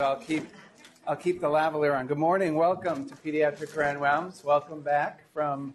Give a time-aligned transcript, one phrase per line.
[0.00, 0.48] I'll keep
[1.06, 2.08] I'll keep the lavalier on.
[2.08, 2.56] Good morning.
[2.56, 4.42] Welcome to Pediatric Grand Rounds.
[4.42, 5.72] Welcome back from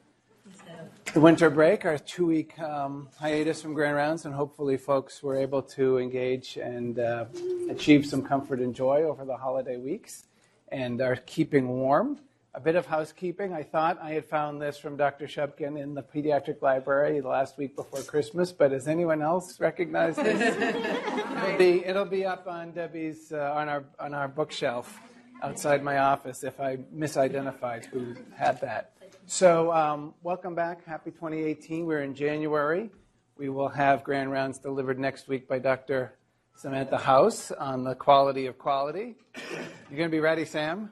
[1.13, 5.61] the winter break, our two-week um, hiatus from Grand Rounds, and hopefully, folks were able
[5.61, 7.27] to engage and uh,
[7.69, 10.27] achieve some comfort and joy over the holiday weeks,
[10.67, 12.19] and are keeping warm.
[12.55, 13.53] A bit of housekeeping.
[13.53, 15.27] I thought I had found this from Dr.
[15.27, 20.17] Shupkin in the pediatric library the last week before Christmas, but has anyone else recognized
[20.17, 20.57] this?
[20.57, 24.99] it'll, be, it'll be up on Debbie's uh, on our on our bookshelf
[25.43, 28.93] outside my office if I misidentified who had that.
[29.27, 30.83] So, um, welcome back.
[30.85, 31.85] Happy 2018.
[31.85, 32.89] We're in January.
[33.37, 36.17] We will have grand rounds delivered next week by Dr.
[36.55, 39.17] Samantha House on the quality of quality.
[39.51, 40.91] You're going to be ready, Sam?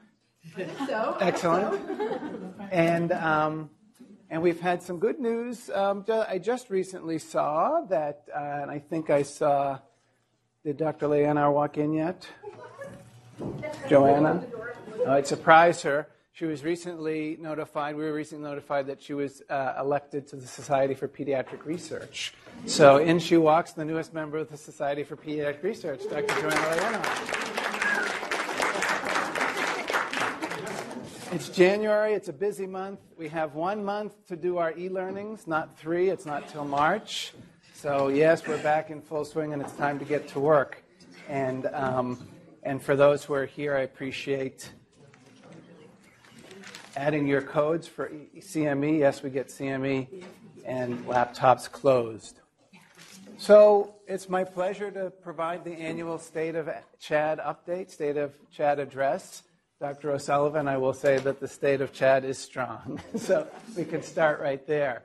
[0.86, 1.80] So, Excellent.
[2.70, 3.70] And um,
[4.30, 5.70] and we've had some good news.
[5.70, 9.78] Um, I just recently saw that, uh, and I think I saw.
[10.64, 11.06] Did Dr.
[11.06, 12.26] Leanar walk in yet?
[13.88, 14.44] Joanna.
[15.06, 16.08] Oh, it surprised her.
[16.32, 17.96] She was recently notified.
[17.96, 22.34] We were recently notified that she was uh, elected to the Society for Pediatric Research.
[22.66, 26.26] So in she walks, the newest member of the Society for Pediatric Research, Dr.
[26.40, 27.47] Joanna Leanar.
[31.30, 32.14] It's January.
[32.14, 33.00] It's a busy month.
[33.18, 36.08] We have one month to do our e-learnings, not three.
[36.08, 37.34] It's not till March.
[37.74, 40.82] So yes, we're back in full swing, and it's time to get to work.
[41.28, 42.26] And um,
[42.62, 44.72] and for those who are here, I appreciate
[46.96, 48.98] adding your codes for E- CME.
[48.98, 50.24] Yes, we get CME
[50.64, 52.40] and laptops closed.
[53.36, 58.78] So it's my pleasure to provide the annual State of CHaD update, State of CHaD
[58.78, 59.42] address.
[59.80, 60.10] Dr.
[60.10, 63.00] O'Sullivan, I will say that the state of CHaD is strong.
[63.16, 65.02] so we can start right there.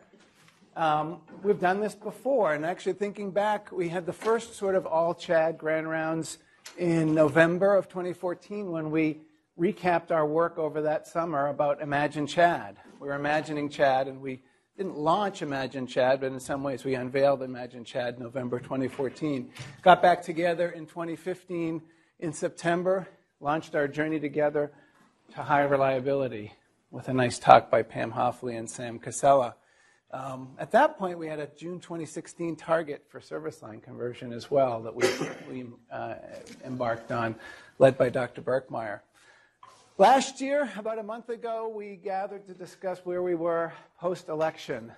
[0.75, 4.87] Um, we've done this before, and actually thinking back, we had the first sort of
[4.87, 6.39] all CHaD grand rounds
[6.75, 9.19] in November of 2014 when we
[9.59, 12.75] recapped our work over that summer about Imagine CHaD.
[12.99, 14.41] We were imagining CHaD, and we
[14.75, 19.51] didn't launch Imagine CHaD, but in some ways we unveiled Imagine CHaD November 2014.
[19.83, 21.79] Got back together in 2015
[22.21, 23.07] in September,
[23.43, 24.71] launched our journey together
[25.35, 26.53] to high reliability
[26.91, 29.55] with a nice talk by Pam Hoffley and Sam Casella.
[30.11, 34.49] Um, at that point, we had a June 2016 target for service line conversion as
[34.49, 35.05] well that we,
[35.49, 36.15] we uh,
[36.63, 37.35] embarked on,
[37.79, 38.41] led by Dr.
[38.41, 39.01] Birkmeyer.
[39.97, 44.89] Last year, about a month ago, we gathered to discuss where we were post election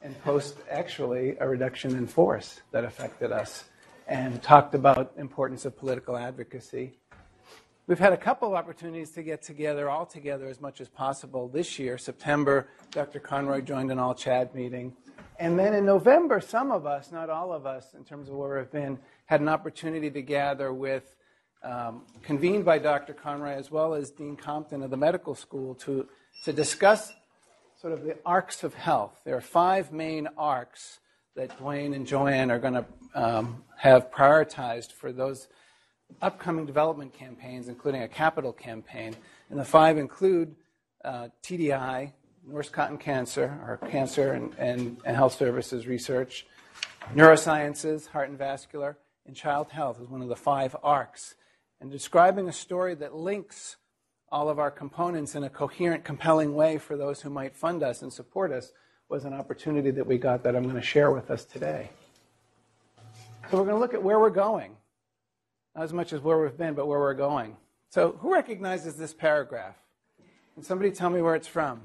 [0.00, 3.64] and post actually a reduction in force that affected us
[4.06, 6.99] and talked about importance of political advocacy.
[7.90, 11.48] We've had a couple of opportunities to get together, all together as much as possible.
[11.48, 13.18] This year, September, Dr.
[13.18, 14.94] Conroy joined an all CHaD meeting.
[15.40, 18.58] And then in November, some of us, not all of us, in terms of where
[18.58, 21.16] we've been, had an opportunity to gather with,
[21.64, 23.12] um, convened by Dr.
[23.12, 26.06] Conroy as well as Dean Compton of the medical school to,
[26.44, 27.12] to discuss
[27.76, 29.20] sort of the arcs of health.
[29.24, 31.00] There are five main arcs
[31.34, 32.84] that Duane and Joanne are going to
[33.16, 35.48] um, have prioritized for those
[36.22, 39.14] upcoming development campaigns, including a capital campaign.
[39.48, 40.54] And the five include
[41.04, 42.12] uh, TDI,
[42.46, 46.46] Norris Cotton cancer, or cancer and, and, and health services research,
[47.14, 51.34] neurosciences, heart and vascular, and child health is one of the five arcs.
[51.80, 53.76] And describing a story that links
[54.30, 58.02] all of our components in a coherent, compelling way for those who might fund us
[58.02, 58.72] and support us
[59.08, 61.90] was an opportunity that we got that I'm going to share with us today.
[63.50, 64.76] So we're going to look at where we're going.
[65.74, 67.56] Not as much as where we've been, but where we're going.
[67.90, 69.76] So, who recognizes this paragraph?
[70.54, 71.82] Can somebody tell me where it's from?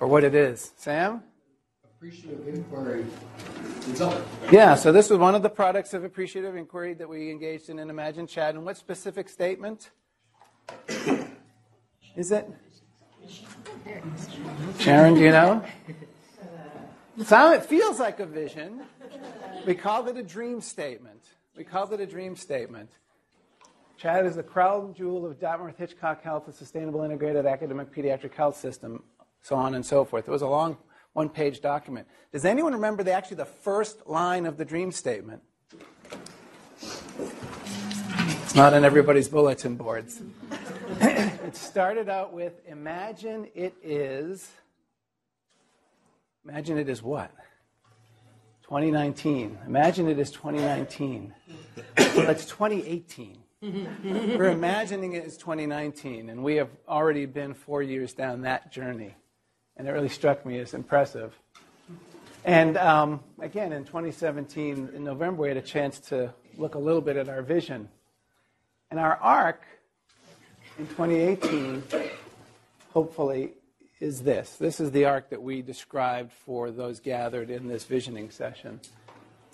[0.00, 0.72] Or what it is?
[0.76, 1.22] Sam?
[1.84, 3.06] Appreciative inquiry
[3.88, 4.22] result.
[4.50, 7.78] Yeah, so this was one of the products of appreciative inquiry that we engaged in
[7.78, 8.50] in Imagine CHaD.
[8.50, 9.90] And what specific statement?
[12.16, 12.48] Is it?
[14.78, 15.64] Sharon, do you know?
[17.24, 18.82] Sound, it feels like a vision.
[19.66, 21.22] We called it a dream statement.
[21.56, 22.90] We called it a dream statement.
[23.98, 28.58] CHaD is the crown jewel of Dartmouth Hitchcock Health, a sustainable integrated academic pediatric health
[28.58, 29.02] system,
[29.40, 30.28] so on and so forth.
[30.28, 30.76] It was a long
[31.14, 32.06] one page document.
[32.30, 35.40] Does anyone remember the, actually the first line of the dream statement?
[36.82, 40.20] It's not on everybody's bulletin boards.
[41.00, 44.50] it started out with Imagine it is.
[46.44, 47.30] Imagine it is what?
[48.66, 49.58] 2019.
[49.64, 51.32] Imagine it is 2019.
[51.96, 53.38] well, it's 2018.
[53.62, 59.14] We're imagining it as 2019, and we have already been four years down that journey.
[59.76, 61.32] And it really struck me as impressive.
[62.44, 67.00] And um, again, in 2017, in November, we had a chance to look a little
[67.00, 67.88] bit at our vision.
[68.90, 69.62] And our arc
[70.76, 71.84] in 2018,
[72.92, 73.52] hopefully,
[74.00, 74.56] is this.
[74.56, 78.80] This is the arc that we described for those gathered in this visioning session.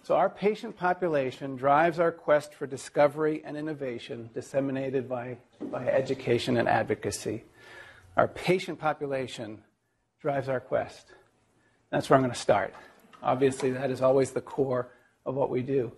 [0.05, 6.57] So, our patient population drives our quest for discovery and innovation disseminated by, by education
[6.57, 7.45] and advocacy.
[8.17, 9.63] Our patient population
[10.21, 11.07] drives our quest.
[11.91, 12.75] That's where I'm going to start.
[13.23, 14.89] Obviously, that is always the core
[15.25, 15.93] of what we do.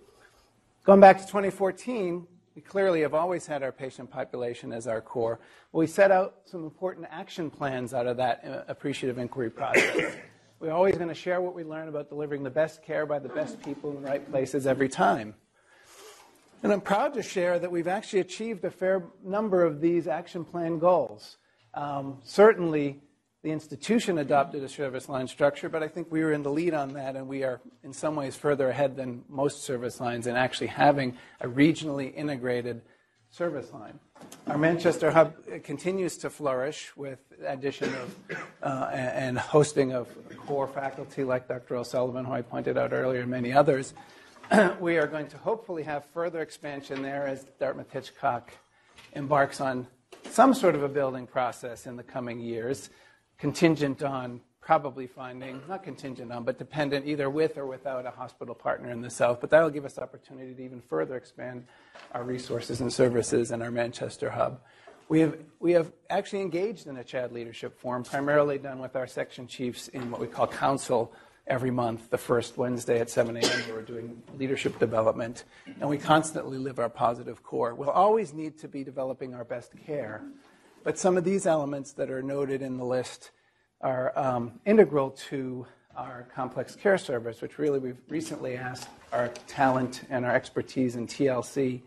[0.85, 5.41] Going back to 2014, we clearly have always had our patient population as our core.
[5.73, 10.15] We set out some important action plans out of that uh, appreciative inquiry process.
[10.61, 13.27] We're always going to share what we learn about delivering the best care by the
[13.27, 15.35] best people in the right places every time.
[16.63, 20.45] And I'm proud to share that we've actually achieved a fair number of these action
[20.45, 21.37] plan goals.
[21.73, 23.01] Um, certainly,
[23.45, 26.73] the institution adopted a service line structure, but I think we were in the lead
[26.73, 30.35] on that, and we are in some ways further ahead than most service lines in
[30.35, 32.81] actually having a regionally integrated
[33.29, 33.99] service line.
[34.47, 38.15] Our Manchester hub continues to flourish with addition of
[38.63, 40.07] uh, and hosting of
[40.47, 41.75] core faculty like Dr.
[41.75, 43.93] O'Sullivan, who I pointed out earlier, and many others.
[44.79, 48.51] we are going to hopefully have further expansion there as Dartmouth Hitchcock
[49.13, 49.85] embarks on
[50.31, 52.89] some sort of a building process in the coming years
[53.37, 58.55] contingent on probably finding, not contingent on, but dependent either with or without a hospital
[58.55, 59.39] partner in the South.
[59.39, 61.67] But that will give us opportunity to even further expand
[62.13, 64.59] our resources and services in our Manchester hub.
[65.07, 69.05] We have, we have actually engaged in a CHaD leadership forum, primarily done with our
[69.05, 71.13] section chiefs in what we call council
[71.45, 75.43] every month, the first Wednesday at 7 a.m., where we're doing leadership development.
[75.79, 77.75] And we constantly live our positive core.
[77.75, 80.23] We'll always need to be developing our best care
[80.85, 83.31] but some of these elements that are noted in the list
[83.81, 85.65] are um, integral to
[85.97, 91.07] our complex care service, which really we've recently asked our talent and our expertise in
[91.07, 91.81] TLC,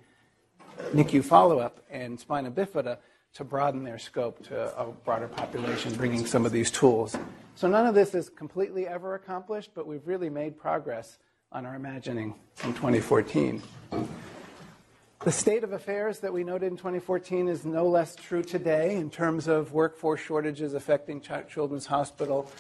[0.93, 2.99] NICU follow up, and spina bifida
[3.35, 7.17] to broaden their scope to a broader population, bringing some of these tools.
[7.55, 11.19] So none of this is completely ever accomplished, but we've really made progress
[11.53, 12.35] on our imagining
[12.65, 13.63] in 2014.
[15.29, 19.11] The state of affairs that we noted in 2014 is no less true today in
[19.11, 22.51] terms of workforce shortages affecting Ch- Children's Hospital.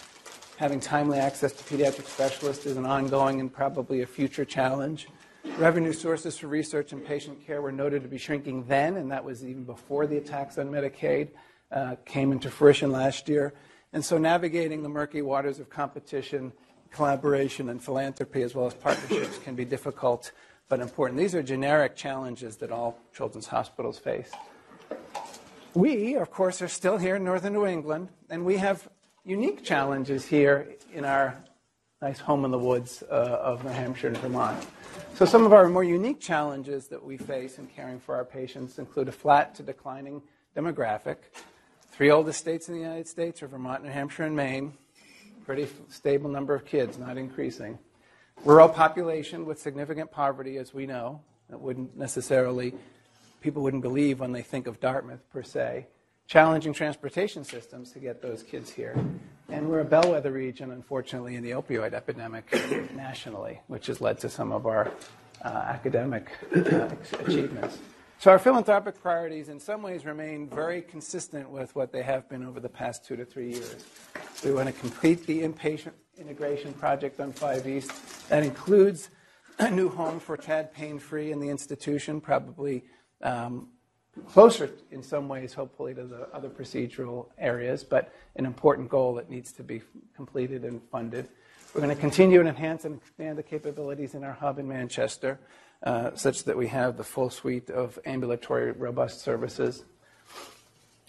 [0.58, 5.08] Having timely access to pediatric specialists is an ongoing and probably a future challenge.
[5.56, 9.24] Revenue sources for research and patient care were noted to be shrinking then, and that
[9.24, 11.30] was even before the attacks on Medicaid
[11.72, 13.54] uh, came into fruition last year.
[13.94, 16.52] And so navigating the murky waters of competition,
[16.90, 20.32] collaboration, and philanthropy, as well as partnerships, can be difficult
[20.68, 21.18] but important.
[21.18, 24.30] These are generic challenges that all children's hospitals face.
[25.74, 28.88] We, of course, are still here in northern New England, and we have
[29.24, 31.36] unique challenges here in our
[32.00, 34.66] nice home in the woods uh, of New Hampshire and Vermont.
[35.14, 38.78] So, some of our more unique challenges that we face in caring for our patients
[38.78, 40.22] include a flat to declining
[40.56, 41.16] demographic.
[41.90, 44.72] Three oldest states in the United States are Vermont, New Hampshire, and Maine.
[45.44, 47.78] Pretty stable number of kids, not increasing.
[48.44, 51.20] Rural population with significant poverty, as we know,
[51.50, 52.72] that wouldn't necessarily,
[53.40, 55.86] people wouldn't believe when they think of Dartmouth per se.
[56.26, 58.96] Challenging transportation systems to get those kids here.
[59.48, 62.52] And we're a bellwether region, unfortunately, in the opioid epidemic
[62.94, 64.92] nationally, which has led to some of our
[65.42, 66.88] uh, academic uh,
[67.20, 67.78] achievements.
[68.18, 72.44] So our philanthropic priorities in some ways remain very consistent with what they have been
[72.44, 73.84] over the past two to three years.
[74.44, 77.92] We want to complete the inpatient integration project on 5 East.
[78.28, 79.10] That includes
[79.58, 82.84] a new home for CHaD Pain Free in the institution, probably
[83.22, 83.68] um,
[84.26, 89.30] closer in some ways, hopefully, to the other procedural areas, but an important goal that
[89.30, 89.82] needs to be
[90.14, 91.28] completed and funded.
[91.74, 95.38] We're going to continue and enhance and expand the capabilities in our hub in Manchester,
[95.82, 99.84] uh, such that we have the full suite of ambulatory robust services.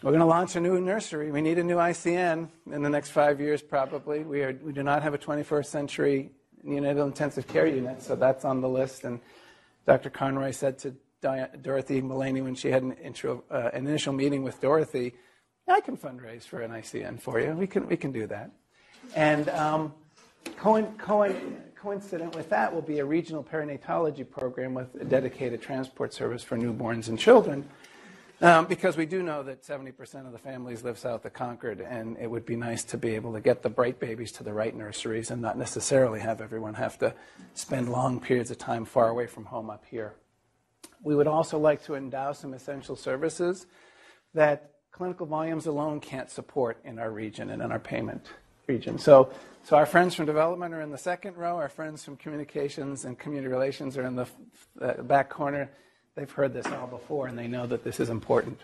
[0.01, 1.29] We're going to launch a new nursery.
[1.29, 4.23] We need a new ICN in the next five years, probably.
[4.23, 6.31] We, are, we do not have a 21st century
[6.65, 9.03] neonatal intensive care unit, so that's on the list.
[9.03, 9.19] And
[9.85, 10.09] Dr.
[10.09, 10.95] Conroy said to
[11.61, 15.15] Dorothy Mullaney when she had an, intro, uh, an initial meeting with Dorothy,
[15.67, 17.51] I can fundraise for an ICN for you.
[17.51, 18.51] We can, we can do that.
[19.17, 19.93] And um,
[20.55, 26.57] coincident with that will be a regional perinatology program with a dedicated transport service for
[26.57, 27.67] newborns and children
[28.41, 32.17] um, because we do know that 70% of the families live south of Concord, and
[32.17, 34.75] it would be nice to be able to get the bright babies to the right
[34.75, 37.13] nurseries and not necessarily have everyone have to
[37.53, 40.13] spend long periods of time far away from home up here.
[41.03, 43.67] We would also like to endow some essential services
[44.33, 48.27] that clinical volumes alone can't support in our region and in our payment
[48.67, 48.97] region.
[48.97, 49.31] So,
[49.63, 53.17] so our friends from development are in the second row, our friends from communications and
[53.17, 54.27] community relations are in the
[54.81, 55.69] uh, back corner
[56.19, 58.59] they've heard this all before and they know that this is important.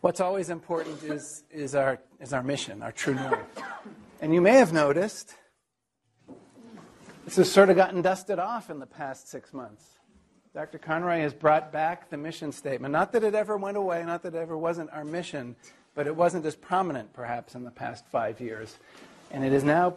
[0.00, 3.62] What's always important is, is, our, is our mission, our true north.
[4.20, 5.36] And you may have noticed
[7.24, 9.84] this has sort of gotten dusted off in the past six months.
[10.52, 10.78] Dr.
[10.78, 12.90] Conroy has brought back the mission statement.
[12.90, 15.54] Not that it ever went away, not that it ever wasn't our mission,
[15.94, 18.78] but it wasn't as prominent perhaps in the past five years.
[19.30, 19.96] And it is now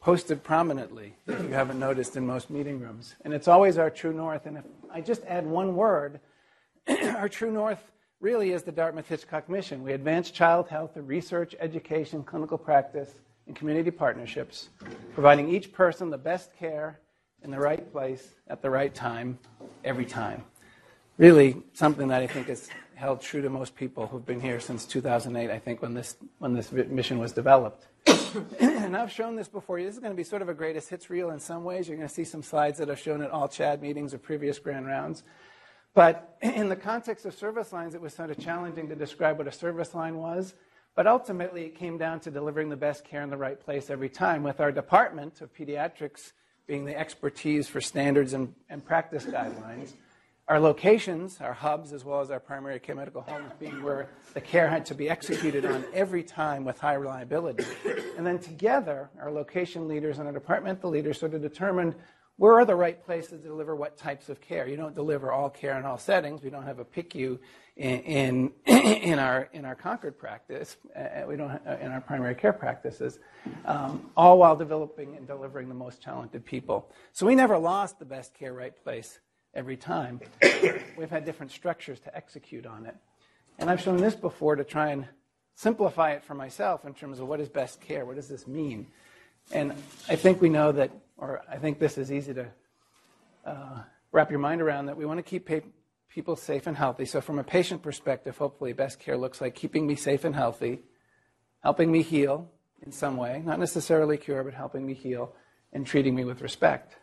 [0.00, 3.14] posted prominently, if you haven't noticed, in most meeting rooms.
[3.24, 4.46] And it's always our true north.
[4.46, 6.20] And if I just add one word,
[6.88, 7.80] our true north
[8.20, 9.82] really is the Dartmouth Hitchcock mission.
[9.82, 13.10] We advance child health through research, education, clinical practice,
[13.46, 14.68] and community partnerships,
[15.14, 17.00] providing each person the best care
[17.42, 19.38] in the right place at the right time,
[19.84, 20.42] every time.
[21.16, 22.68] Really, something that I think is
[22.98, 26.52] held true to most people who've been here since 2008, I think, when this, when
[26.52, 27.86] this mission was developed.
[28.60, 29.80] and I've shown this before.
[29.80, 31.88] This is going to be sort of a greatest hits reel in some ways.
[31.88, 34.58] You're going to see some slides that I've shown at all CHaD meetings or previous
[34.58, 35.22] grand rounds.
[35.94, 39.46] But in the context of service lines, it was sort of challenging to describe what
[39.46, 40.54] a service line was.
[40.96, 44.08] But ultimately, it came down to delivering the best care in the right place every
[44.08, 46.32] time, with our department of pediatrics
[46.66, 49.92] being the expertise for standards and, and practice guidelines.
[50.48, 54.40] Our locations, our hubs, as well as our primary care medical homes being where the
[54.40, 57.64] care had to be executed on every time with high reliability.
[58.16, 61.96] And then together, our location leaders and our departmental leaders sort of determined
[62.38, 64.66] where are the right places to deliver what types of care.
[64.66, 66.40] You don't deliver all care in all settings.
[66.42, 67.38] We don't have a PICU
[67.76, 70.78] in, in, in our, in our Concord practice.
[70.96, 73.18] Uh, we don't uh, in our primary care practices,
[73.66, 76.90] um, all while developing and delivering the most talented people.
[77.12, 79.18] So we never lost the best care right place
[79.54, 80.20] every time.
[80.96, 82.96] We've had different structures to execute on it.
[83.58, 85.06] And I've shown this before to try and
[85.58, 88.04] simplify it for myself in terms of what is best care?
[88.04, 88.86] What does this mean?
[89.50, 89.72] And
[90.08, 92.48] I think we know that, or I think this is easy to
[93.44, 95.66] uh, wrap your mind around, that we want to keep pa-
[96.08, 97.06] people safe and healthy.
[97.06, 100.80] So, from a patient perspective, hopefully, best care looks like keeping me safe and healthy,
[101.60, 102.48] helping me heal
[102.84, 105.34] in some way, not necessarily cure, but helping me heal,
[105.72, 106.94] and treating me with respect.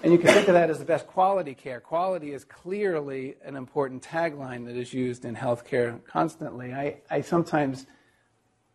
[0.00, 1.80] And you can think of that as the best quality care.
[1.80, 6.72] Quality is clearly an important tagline that is used in healthcare constantly.
[6.72, 7.84] I, I sometimes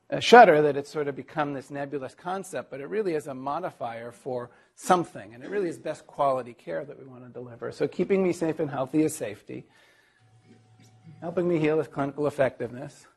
[0.09, 3.33] uh, shudder that it's sort of become this nebulous concept, but it really is a
[3.33, 7.71] modifier for something, and it really is best quality care that we want to deliver.
[7.71, 9.65] So keeping me safe and healthy is safety.
[11.21, 13.07] Helping me heal is clinical effectiveness.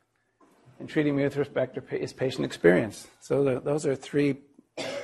[0.78, 3.08] And treating me with respect is patient experience.
[3.18, 4.36] So the, those are three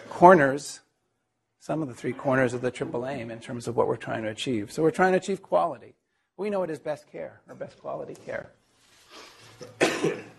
[0.08, 0.80] corners
[1.62, 4.24] some of the three corners of the triple aim in terms of what we're trying
[4.24, 4.72] to achieve.
[4.72, 5.94] So we're trying to achieve quality.
[6.36, 8.50] We know it is best care or best quality care.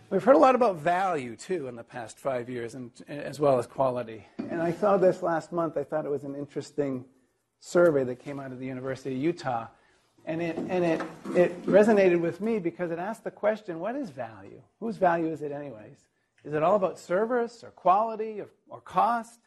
[0.10, 3.58] We've heard a lot about value too in the past five years, and, as well
[3.58, 4.28] as quality.
[4.38, 5.78] And I saw this last month.
[5.78, 7.06] I thought it was an interesting
[7.62, 9.68] survey that came out of the University of Utah.
[10.26, 11.02] And it, and it,
[11.38, 14.62] it resonated with me because it asked the question what is value?
[14.82, 16.04] Whose value is it, anyways?
[16.44, 19.40] Is it all about service or quality or, or cost?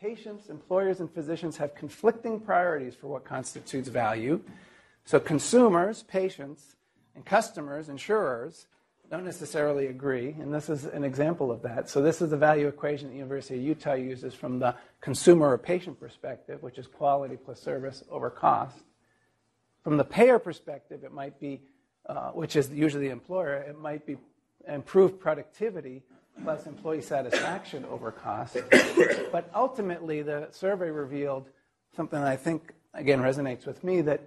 [0.00, 4.40] Patients, employers, and physicians have conflicting priorities for what constitutes value.
[5.04, 6.76] So consumers, patients,
[7.14, 8.66] and customers, insurers,
[9.10, 11.90] don't necessarily agree, and this is an example of that.
[11.90, 15.58] So this is the value equation the University of Utah uses from the consumer or
[15.58, 18.78] patient perspective, which is quality plus service over cost.
[19.82, 21.60] From the payer perspective, it might be,
[22.06, 24.16] uh, which is usually the employer, it might be
[24.68, 26.02] improved productivity
[26.42, 28.56] plus employee satisfaction over cost.
[29.32, 31.48] but ultimately, the survey revealed
[31.94, 34.20] something that I think, again, resonates with me that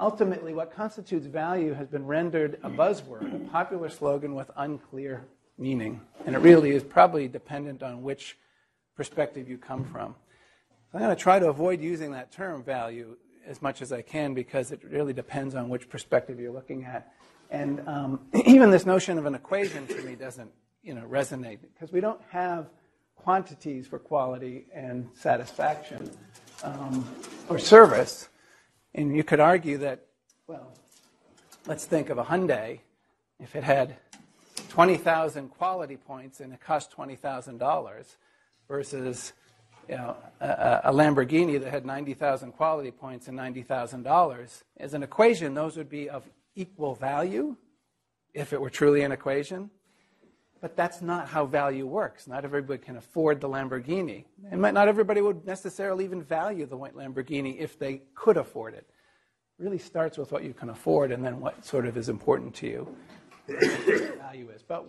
[0.00, 5.24] ultimately what constitutes value has been rendered a buzzword, a popular slogan with unclear
[5.58, 6.00] meaning.
[6.26, 8.36] And it really is probably dependent on which
[8.96, 10.14] perspective you come from.
[10.90, 14.02] So I'm going to try to avoid using that term value as much as I
[14.02, 17.12] can because it really depends on which perspective you're looking at.
[17.50, 20.50] And um, even this notion of an equation to me doesn't
[20.84, 22.68] you know, resonate because we don't have
[23.16, 26.10] quantities for quality and satisfaction
[26.62, 27.08] um,
[27.48, 28.28] or service.
[28.94, 30.06] And you could argue that,
[30.46, 30.72] well,
[31.66, 32.80] let's think of a Hyundai.
[33.40, 33.96] If it had
[34.68, 38.16] 20,000 quality points and it cost $20,000
[38.68, 39.32] versus
[39.88, 45.54] you know, a, a, Lamborghini that had 90,000 quality points and $90,000, as an equation,
[45.54, 47.56] those would be of equal value
[48.32, 49.70] if it were truly an equation.
[50.64, 52.26] But that's not how value works.
[52.26, 54.24] Not everybody can afford the Lamborghini.
[54.50, 58.86] And not everybody would necessarily even value the white Lamborghini if they could afford it.
[59.58, 62.54] It really starts with what you can afford and then what sort of is important
[62.54, 62.96] to you.
[64.16, 64.62] value is.
[64.62, 64.86] But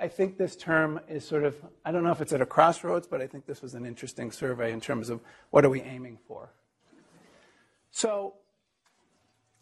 [0.00, 3.06] I think this term is sort of, I don't know if it's at a crossroads,
[3.06, 6.20] but I think this was an interesting survey in terms of what are we aiming
[6.26, 6.54] for.
[7.90, 8.36] So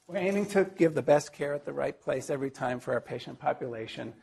[0.06, 3.00] we're aiming to give the best care at the right place every time for our
[3.00, 4.14] patient population.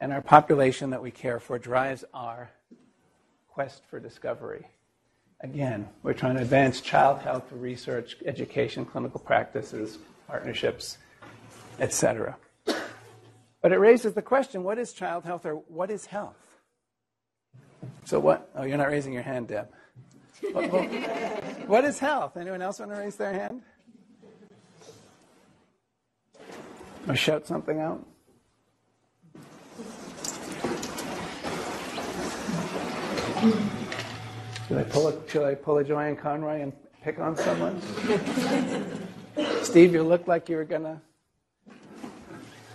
[0.00, 2.50] And our population that we care for drives our
[3.48, 4.66] quest for discovery.
[5.40, 9.98] Again, we're trying to advance child health research, education, clinical practices,
[10.28, 10.98] partnerships,
[11.78, 12.36] etc.
[13.62, 16.36] But it raises the question what is child health or what is health?
[18.04, 18.50] So, what?
[18.54, 19.68] Oh, you're not raising your hand, Deb.
[20.52, 20.66] what,
[21.66, 22.36] what is health?
[22.36, 23.62] Anyone else want to raise their hand?
[27.08, 28.06] Or shout something out?
[33.36, 37.80] Should I pull a, should I pull a Joanne Conroy and pick on someone?
[39.62, 41.00] Steve, you look like you were gonna.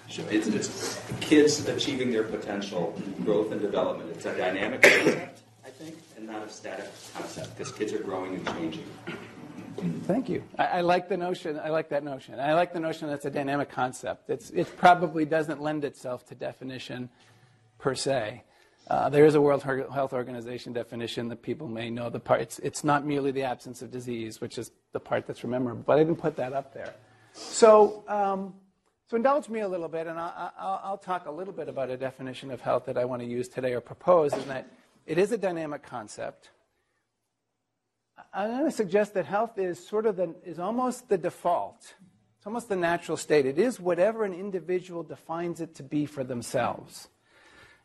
[0.08, 0.26] Sure.
[0.30, 4.10] It's, it's kids achieving their potential, growth and development.
[4.12, 8.36] It's a dynamic concept, I think, and not a static concept because kids are growing
[8.36, 8.86] and changing.
[10.04, 10.44] Thank you.
[10.60, 11.60] I, I, like the notion.
[11.60, 12.40] I like that notion.
[12.40, 14.30] I like the notion that it's a dynamic concept.
[14.30, 17.10] It's, it probably doesn't lend itself to definition
[17.80, 18.44] per se.
[18.88, 22.10] Uh, there is a World Health Organization definition that people may know.
[22.10, 25.44] The part it's, it's not merely the absence of disease, which is the part that's
[25.44, 26.94] remembered, but I didn't put that up there.
[27.34, 28.54] So, um,
[29.08, 31.90] so indulge me a little bit, and I'll, I'll, I'll talk a little bit about
[31.90, 34.68] a definition of health that I want to use today or propose, in that
[35.06, 36.50] it is a dynamic concept.
[38.34, 41.94] I'm going to suggest that health is sort of the, is almost the default.
[42.38, 43.46] It's almost the natural state.
[43.46, 47.08] It is whatever an individual defines it to be for themselves.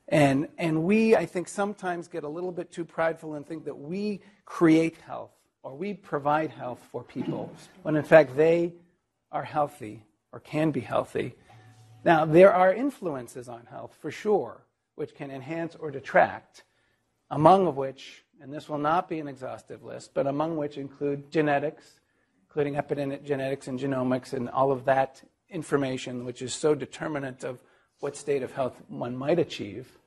[0.09, 3.79] And, and we, I think, sometimes get a little bit too prideful and think that
[3.79, 5.33] we create health
[5.63, 8.73] or we provide health for people when in fact they
[9.33, 11.35] are healthy or can be healthy.
[12.05, 14.63] Now, there are influences on health for sure,
[14.95, 16.63] which can enhance or detract,
[17.31, 21.33] among of which, and this will not be an exhaustive list, but among which include
[21.33, 21.99] genetics,
[22.47, 25.21] including epigenetics and genomics and all of that
[25.51, 27.59] information, which is so determinant of
[28.01, 29.99] what state of health one might achieve,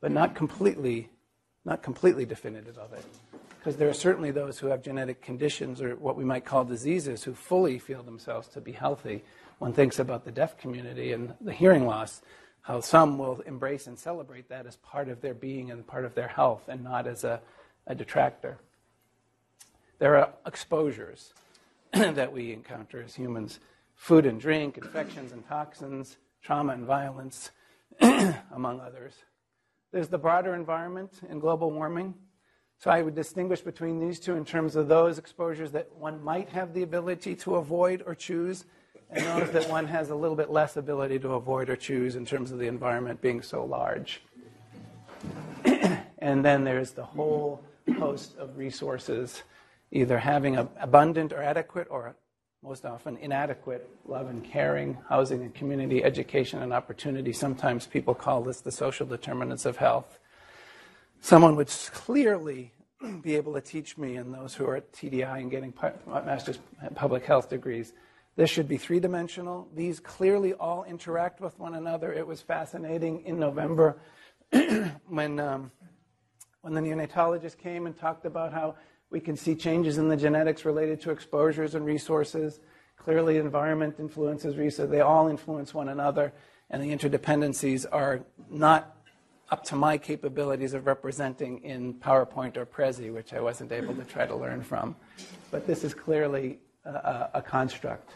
[0.00, 1.10] but not completely,
[1.64, 3.04] not completely definitive of it.
[3.58, 7.24] Because there are certainly those who have genetic conditions or what we might call diseases
[7.24, 9.24] who fully feel themselves to be healthy.
[9.58, 12.22] One thinks about the deaf community and the hearing loss,
[12.62, 16.14] how some will embrace and celebrate that as part of their being and part of
[16.14, 17.40] their health and not as a,
[17.86, 18.58] a detractor.
[19.98, 21.34] There are exposures
[21.92, 23.58] that we encounter as humans
[23.96, 27.50] food and drink, infections and toxins, trauma and violence,
[28.00, 29.14] among others.
[29.92, 32.14] There's the broader environment and global warming.
[32.78, 36.48] So I would distinguish between these two in terms of those exposures that one might
[36.50, 38.66] have the ability to avoid or choose,
[39.10, 42.24] and those that one has a little bit less ability to avoid or choose in
[42.24, 44.22] terms of the environment being so large.
[46.18, 47.64] and then there's the whole
[47.98, 49.42] host of resources,
[49.90, 52.14] either having abundant or adequate or
[52.62, 57.32] most often inadequate love and caring, housing and community, education and opportunity.
[57.32, 60.18] Sometimes people call this the social determinants of health.
[61.20, 62.72] Someone would clearly
[63.22, 65.72] be able to teach me and those who are at TDI and getting
[66.06, 66.58] master's
[66.94, 67.92] public health degrees.
[68.34, 69.68] This should be three dimensional.
[69.74, 72.12] These clearly all interact with one another.
[72.12, 73.98] It was fascinating in November
[75.08, 75.70] when, um,
[76.62, 78.74] when the neonatologist came and talked about how
[79.10, 82.60] we can see changes in the genetics related to exposures and resources.
[82.96, 84.90] Clearly, environment influences resources.
[84.90, 86.32] They all influence one another,
[86.70, 88.96] and the interdependencies are not
[89.50, 94.04] up to my capabilities of representing in PowerPoint or Prezi, which I wasn't able to
[94.04, 94.94] try to learn from.
[95.50, 98.10] But this is clearly a, a construct.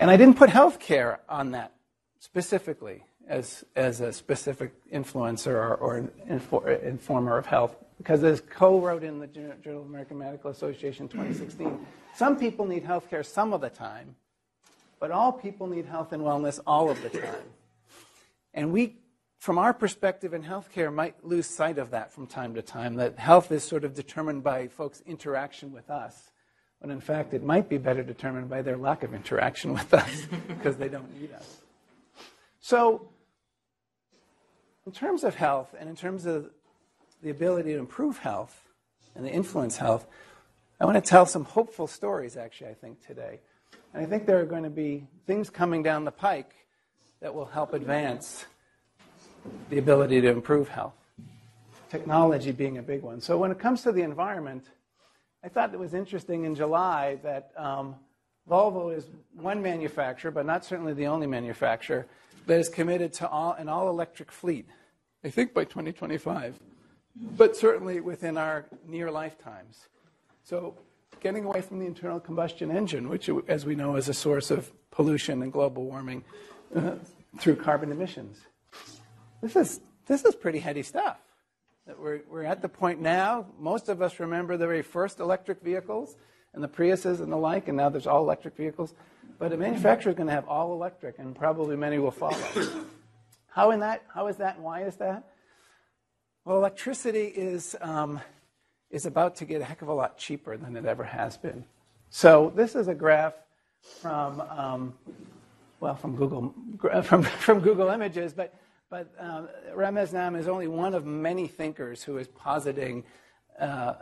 [0.00, 1.72] And I didn't put healthcare on that
[2.20, 6.10] specifically as, as a specific influencer or, or
[6.82, 11.86] informer of health because as co wrote in the Journal of American Medical Association 2016,
[12.14, 14.14] some people need health care some of the time,
[15.00, 17.48] but all people need health and wellness all of the time.
[18.52, 18.98] And we,
[19.38, 23.18] from our perspective in healthcare, might lose sight of that from time to time, that
[23.18, 26.30] health is sort of determined by folks' interaction with us,
[26.80, 30.26] when in fact it might be better determined by their lack of interaction with us
[30.48, 31.56] because they don't need us.
[32.60, 33.08] So,
[34.84, 36.50] in terms of health and in terms of
[37.24, 38.68] the ability to improve health
[39.16, 40.06] and to influence health,
[40.78, 43.40] I want to tell some hopeful stories, actually, I think, today.
[43.94, 46.54] And I think there are going to be things coming down the pike
[47.20, 48.44] that will help advance
[49.70, 50.94] the ability to improve health.
[51.88, 53.20] Technology being a big one.
[53.20, 54.66] So, when it comes to the environment,
[55.42, 57.94] I thought it was interesting in July that um,
[58.50, 62.06] Volvo is one manufacturer, but not certainly the only manufacturer,
[62.46, 64.66] that is committed to all, an all electric fleet,
[65.24, 66.58] I think by 2025
[67.16, 69.88] but certainly within our near lifetimes.
[70.42, 70.76] So
[71.20, 74.70] getting away from the internal combustion engine, which, as we know, is a source of
[74.90, 76.24] pollution and global warming
[76.74, 76.92] uh,
[77.38, 78.38] through carbon emissions.
[79.40, 81.18] This is, this is pretty heady stuff.
[81.86, 85.60] That we're, we're at the point now, most of us remember the very first electric
[85.62, 86.16] vehicles
[86.54, 88.94] and the Priuses and the like, and now there's all electric vehicles.
[89.38, 92.38] But a manufacturer is going to have all electric, and probably many will follow.
[93.48, 95.24] how, in that, how is that, and why is that?
[96.46, 98.20] Well, electricity is, um,
[98.90, 101.64] is about to get a heck of a lot cheaper than it ever has been.
[102.10, 103.32] So this is a graph
[104.02, 104.94] from, um,
[105.80, 106.54] well, from Google,
[107.02, 108.54] from, from Google Images, but,
[108.90, 109.48] but um,
[110.36, 113.04] is only one of many thinkers who is positing
[113.58, 113.94] uh,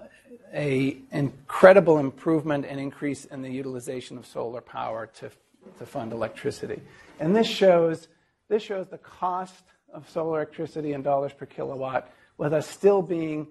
[0.53, 5.31] a incredible improvement and increase in the utilization of solar power to,
[5.79, 6.83] to fund electricity.
[7.21, 8.09] And this shows,
[8.49, 9.63] this shows the cost
[9.95, 13.47] of solar electricity in dollars per kilowatt, with us still being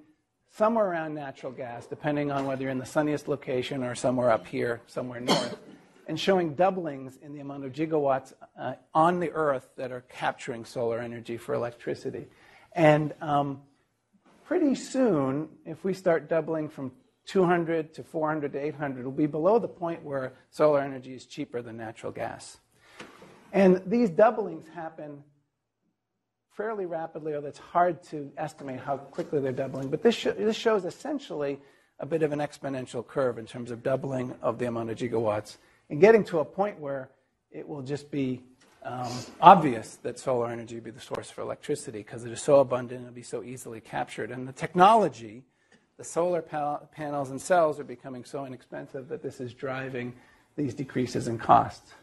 [0.51, 4.45] somewhere around natural gas, depending on whether you're in the sunniest location or somewhere up
[4.45, 5.57] here, somewhere north,
[6.07, 10.65] and showing doublings in the amount of gigawatts uh, on the Earth that are capturing
[10.65, 12.27] solar energy for electricity.
[12.73, 13.61] And um,
[14.45, 16.91] pretty soon, if we start doubling from
[17.27, 21.61] 200 to 400 to 800, it'll be below the point where solar energy is cheaper
[21.61, 22.57] than natural gas.
[23.53, 25.23] And these doublings happen
[26.55, 29.89] fairly rapidly, although it's hard to estimate how quickly they're doubling.
[29.89, 31.59] But this, sh- this shows essentially
[31.99, 35.57] a bit of an exponential curve in terms of doubling of the amount of gigawatts
[35.89, 37.09] and getting to a point where
[37.51, 38.41] it will just be
[38.83, 42.59] um, obvious that solar energy would be the source for electricity because it is so
[42.59, 44.31] abundant and it'll be so easily captured.
[44.31, 45.43] And the technology,
[45.97, 50.13] the solar pa- panels and cells are becoming so inexpensive that this is driving
[50.55, 51.93] these decreases in costs.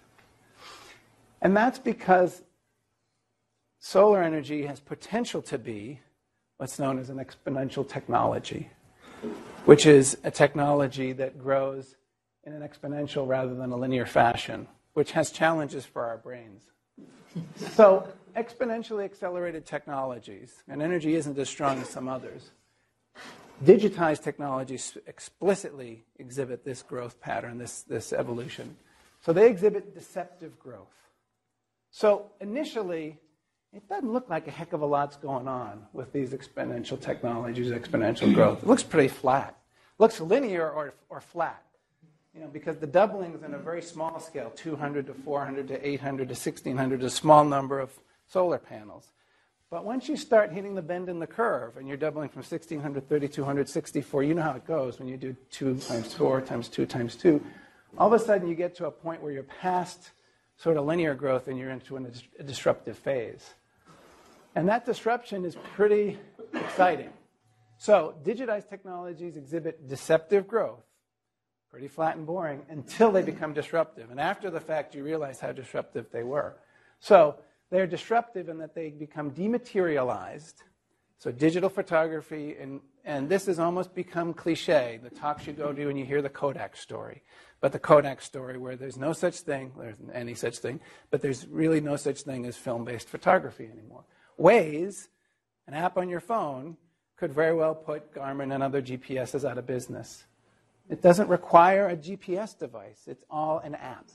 [1.43, 2.43] And that's because
[3.79, 6.01] solar energy has potential to be
[6.57, 8.71] what's known as an exponential technology,
[9.65, 11.97] which is a technology that grows
[12.45, 14.67] in an exponential rather than a linear fashion
[14.99, 16.73] which has challenges for our brains.
[17.77, 22.51] so, exponentially accelerated technologies, and energy isn't as strong as some others,
[23.65, 28.77] digitized technologies explicitly exhibit this growth pattern, this, this evolution.
[29.21, 31.13] So, they exhibit deceptive growth.
[31.93, 33.21] So, initially,
[33.73, 37.71] it doesn't look like a heck of a lot's going on with these exponential technologies,
[37.71, 38.63] exponential growth.
[38.63, 39.57] It looks pretty flat.
[39.99, 41.63] It looks linear or, or flat.
[42.35, 46.29] You know, because the doublings in a very small scale, 200 to 400 to 800
[46.29, 47.91] to 1600, is a small number of
[48.27, 49.13] solar panels.
[49.71, 53.09] But once you start hitting the bend in the curve and you're doubling from 1600,
[53.09, 56.87] 3200, 64, you know how it goes when you do 2 times 4 times 2
[56.87, 57.45] times 2.
[57.99, 60.13] All of a sudden you get to a point where you're past
[60.57, 63.55] sort of linear growth and you're into a disruptive phase.
[64.55, 66.19] And that disruption is pretty
[66.53, 67.11] exciting.
[67.77, 70.83] So, digitized technologies exhibit deceptive growth
[71.71, 74.11] pretty flat and boring until they become disruptive.
[74.11, 76.57] And after the fact, you realize how disruptive they were.
[77.01, 77.37] So
[77.71, 80.63] they're disruptive in that they become dematerialized.
[81.19, 84.99] So digital photography, and, and this has almost become cliche.
[85.03, 87.23] The talks you go to and you hear the Kodak story.
[87.61, 90.81] But the Kodak story, where there's no such thing, there's any such thing,
[91.11, 94.05] but there's really no such thing as film based photography anymore.
[94.39, 95.09] Waze,
[95.67, 96.77] an app on your phone,
[97.17, 100.25] could very well put Garmin and other GPSs out of business.
[100.89, 104.07] It doesn't require a GPS device, it's all an app.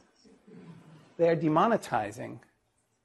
[1.17, 2.39] They are demonetizing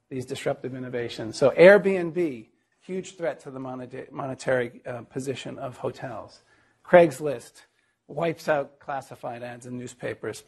[0.09, 1.37] these disruptive innovations.
[1.37, 2.47] So, Airbnb,
[2.81, 6.41] huge threat to the monetary uh, position of hotels.
[6.83, 7.65] Craigslist
[8.07, 10.43] wipes out classified ads in newspapers,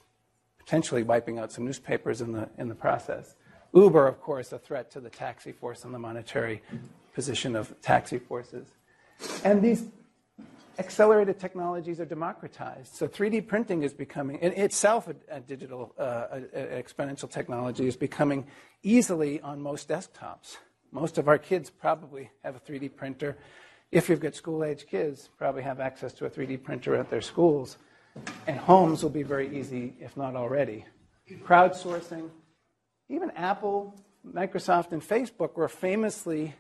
[0.58, 3.36] potentially wiping out some newspapers in the, in the process.
[3.74, 6.62] Uber, of course, a threat to the taxi force and the monetary
[7.14, 8.68] position of taxi forces.
[9.44, 9.86] And these
[10.78, 12.96] accelerated technologies are democratized.
[12.96, 17.88] So 3D printing is becoming, in itself, a, a digital, uh, a, a exponential technology
[17.88, 18.48] is becoming
[18.84, 20.58] easily on most desktops.
[20.92, 23.38] Most of our kids probably have a 3D printer.
[23.92, 27.22] If you've got school age kids, probably have access to a 3D printer at their
[27.22, 27.78] schools.
[28.48, 30.86] And homes will be very easy, if not already.
[31.46, 32.30] Crowdsourcing,
[33.12, 33.94] even Apple,
[34.26, 36.56] Microsoft, and Facebook were famously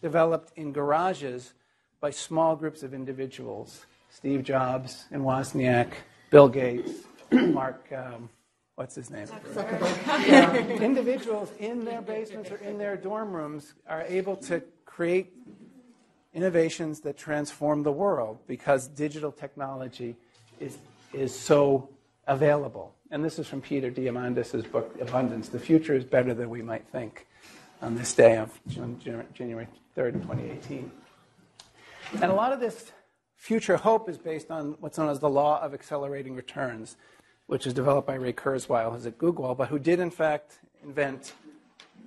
[0.00, 1.52] developed in garages
[2.00, 5.88] by small groups of individuals Steve Jobs and Wozniak,
[6.30, 6.90] Bill Gates,
[7.30, 8.28] Mark, um,
[8.74, 9.26] what's his name?
[10.26, 10.54] yeah.
[10.80, 15.32] Individuals in their basements or in their dorm rooms are able to create
[16.34, 20.14] innovations that transform the world because digital technology
[20.60, 20.76] is,
[21.14, 21.88] is so
[22.26, 22.94] available.
[23.10, 25.48] And this is from Peter Diamandis' book, Abundance.
[25.48, 27.26] The future is better than we might think
[27.80, 30.90] on this day of January 3rd, 2018.
[32.14, 32.92] And a lot of this
[33.36, 36.96] future hope is based on what's known as the law of accelerating returns,
[37.46, 41.32] which is developed by Ray Kurzweil, who's at Google, but who did in fact invent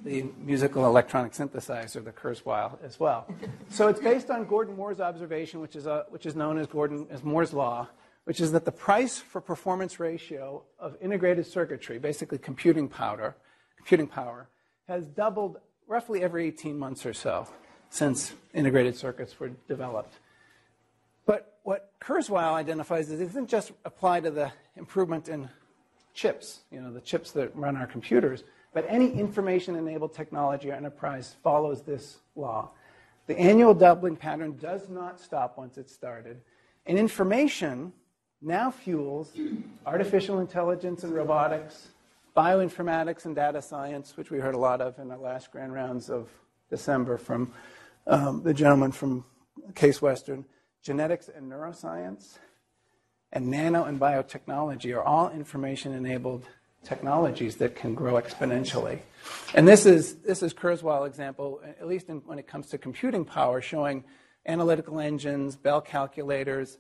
[0.03, 3.27] the musical electronic synthesizer, the Kurzweil, as well.
[3.69, 7.07] so it's based on Gordon Moore's observation, which is, a, which is known as Gordon
[7.09, 7.87] as Moore's law,
[8.25, 13.35] which is that the price for performance ratio of integrated circuitry, basically computing power,
[13.77, 14.49] computing power,
[14.87, 15.57] has doubled
[15.87, 17.47] roughly every 18 months or so
[17.89, 20.15] since integrated circuits were developed.
[21.25, 25.49] But what Kurzweil identifies is it doesn't just apply to the improvement in
[26.13, 31.35] chips, you know, the chips that run our computers, but any information-enabled technology or enterprise
[31.43, 32.71] follows this law.
[33.27, 36.41] The annual doubling pattern does not stop once it's started.
[36.85, 37.93] And information
[38.45, 39.31] now fuels
[39.85, 41.87] artificial intelligence and robotics,
[42.37, 46.09] bioinformatics and data science, which we heard a lot of in the last grand rounds
[46.09, 46.29] of
[46.69, 47.51] December from
[48.07, 49.25] um, the gentleman from
[49.73, 50.45] Case Western,
[50.83, 52.37] genetics and neuroscience,
[53.33, 56.45] and nano and biotechnology are all information enabled
[56.83, 58.99] technologies that can grow exponentially.
[59.55, 63.25] And this is, this is Kurzweil example, at least in, when it comes to computing
[63.25, 64.03] power, showing
[64.45, 66.77] analytical engines, Bell calculators,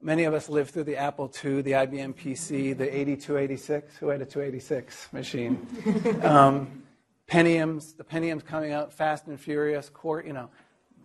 [0.00, 3.96] Many of us lived through the Apple II, the IBM PC, the 8286.
[3.96, 5.66] Who had a 286 machine?
[6.22, 6.84] um,
[7.28, 9.88] Pentiums, the Pentiums coming out fast and furious.
[9.88, 10.50] Core, you know,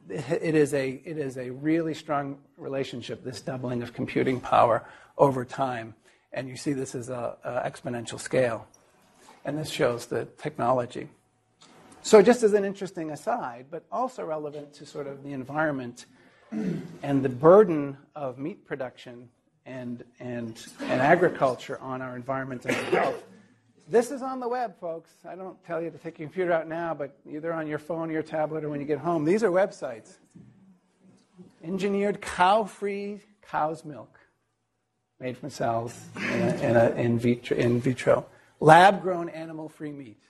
[0.10, 3.24] it is a it is a really strong relationship.
[3.24, 5.96] This doubling of computing power over time,
[6.32, 8.68] and you see this as a, a exponential scale,
[9.44, 11.10] and this shows the technology.
[12.04, 16.06] So, just as an interesting aside, but also relevant to sort of the environment
[17.02, 19.30] and the burden of meat production
[19.66, 23.24] and, and, and agriculture on our environment and our health.
[23.88, 25.12] This is on the web, folks.
[25.28, 28.10] I don't tell you to take your computer out now, but either on your phone
[28.10, 29.26] or your tablet or when you get home.
[29.26, 30.18] These are websites.
[31.64, 34.20] Engineered cow free cow's milk
[35.20, 38.26] made from cells in, a, in, a, in, vitro, in vitro.
[38.60, 40.22] Lab grown animal free meat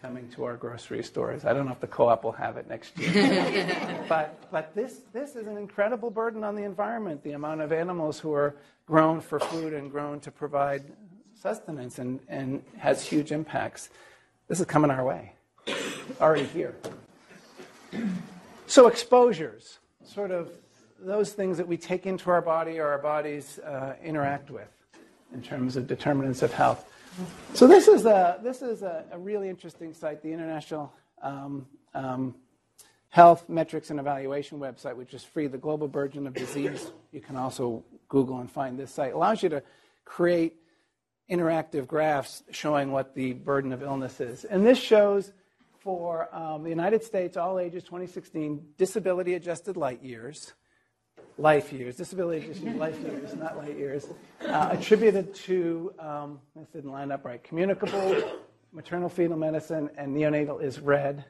[0.00, 1.44] coming to our grocery stores.
[1.44, 4.04] I don't know if the co-op will have it next year.
[4.08, 8.18] but but this, this is an incredible burden on the environment, the amount of animals
[8.20, 8.54] who are
[8.86, 10.82] grown for food and grown to provide
[11.34, 13.90] sustenance and, and has huge impacts.
[14.48, 15.32] This is coming our way,
[16.20, 16.74] already here.
[18.66, 20.50] So exposures, sort of
[21.00, 24.68] those things that we take into our body or our bodies uh, interact with
[25.32, 26.90] in terms of determinants of health.
[27.54, 32.34] So this is a this is a, a really interesting site, the International um, um,
[33.08, 35.46] Health Metrics and Evaluation website, which is free.
[35.46, 36.92] The Global Burden of Disease.
[37.12, 39.10] You can also Google and find this site.
[39.10, 39.62] It allows you to
[40.04, 40.56] create
[41.30, 45.32] interactive graphs showing what the burden of illness is, and this shows
[45.78, 50.52] for um, the United States, all ages 2016, disability adjusted light years
[51.38, 54.08] life years, disability just life years, not light years,
[54.46, 58.40] uh, attributed to, um, this didn't line up right, communicable,
[58.72, 61.24] maternal fetal medicine, and neonatal is red,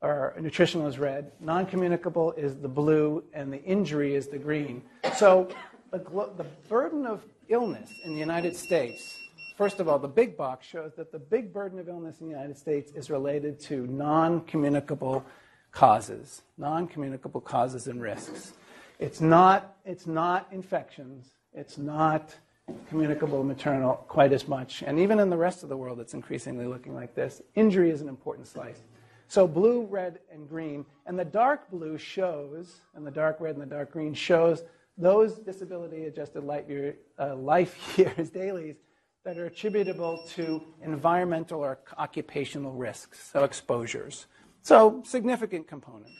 [0.00, 1.32] or nutritional is red.
[1.38, 4.82] Non communicable is the blue, and the injury is the green.
[5.16, 5.48] So
[5.90, 5.98] the,
[6.36, 9.18] the burden of illness in the United States,
[9.56, 12.32] first of all, the big box shows that the big burden of illness in the
[12.32, 15.24] United States is related to non communicable
[15.72, 18.54] causes, non communicable causes and risks.
[18.98, 21.30] It's not, it's not infections.
[21.52, 22.34] It's not
[22.88, 24.82] communicable maternal quite as much.
[24.82, 27.42] And even in the rest of the world, it's increasingly looking like this.
[27.54, 28.82] Injury is an important slice.
[29.28, 30.84] So blue, red, and green.
[31.06, 34.62] And the dark blue shows, and the dark red and the dark green shows
[34.96, 38.76] those disability adjusted year, uh, life years, DALYs,
[39.24, 44.26] that are attributable to environmental or occupational risks, so exposures.
[44.62, 46.12] So significant components.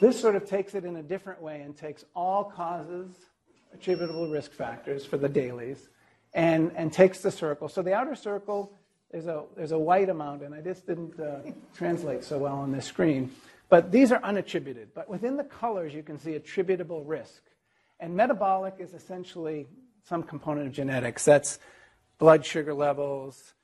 [0.00, 3.16] This sort of takes it in a different way and takes all causes,
[3.72, 5.88] attributable risk factors for the DALYs,
[6.32, 7.68] and, and takes the circle.
[7.68, 8.72] So the outer circle,
[9.14, 11.38] is a, there's a white amount, and I just didn't uh,
[11.74, 13.30] translate so well on this screen.
[13.68, 14.88] But these are unattributed.
[14.94, 17.42] But within the colors, you can see attributable risk.
[18.00, 19.68] And metabolic is essentially
[20.02, 21.24] some component of genetics.
[21.24, 21.60] That's
[22.18, 23.54] blood sugar levels,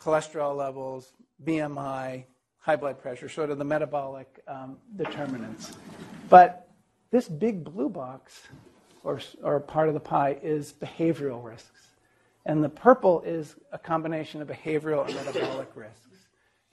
[0.00, 1.12] cholesterol levels,
[1.44, 2.24] BMI,
[2.68, 5.72] high blood pressure, sort of the metabolic um, determinants.
[6.28, 6.68] But
[7.10, 8.42] this big blue box,
[9.04, 11.80] or, or part of the pie, is behavioral risks.
[12.44, 16.18] And the purple is a combination of behavioral and metabolic risks.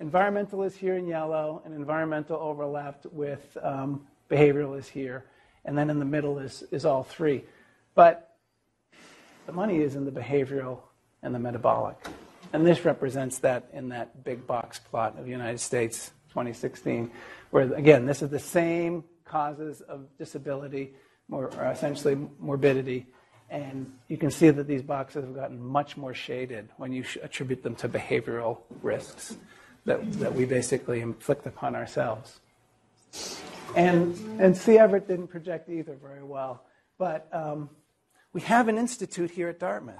[0.01, 5.23] Environmental is here in yellow, and environmental overlapped with um, behavioral is here.
[5.63, 7.45] And then in the middle is, is all three.
[7.93, 8.36] But
[9.45, 10.79] the money is in the behavioral
[11.23, 11.95] and the metabolic.
[12.53, 17.12] And this represents that in that big box plot of the United States 2016,
[17.51, 20.93] where again, this is the same causes of disability,
[21.27, 23.08] more, or essentially morbidity.
[23.49, 27.63] And you can see that these boxes have gotten much more shaded when you attribute
[27.63, 29.38] them to behavioral risks
[29.86, 32.39] that, that we basically inflict upon ourselves.
[33.75, 34.77] And, and C.
[34.77, 36.63] Everett didn't project either very well.
[36.97, 37.69] But um,
[38.34, 39.95] we have an institute here at Dartmouth,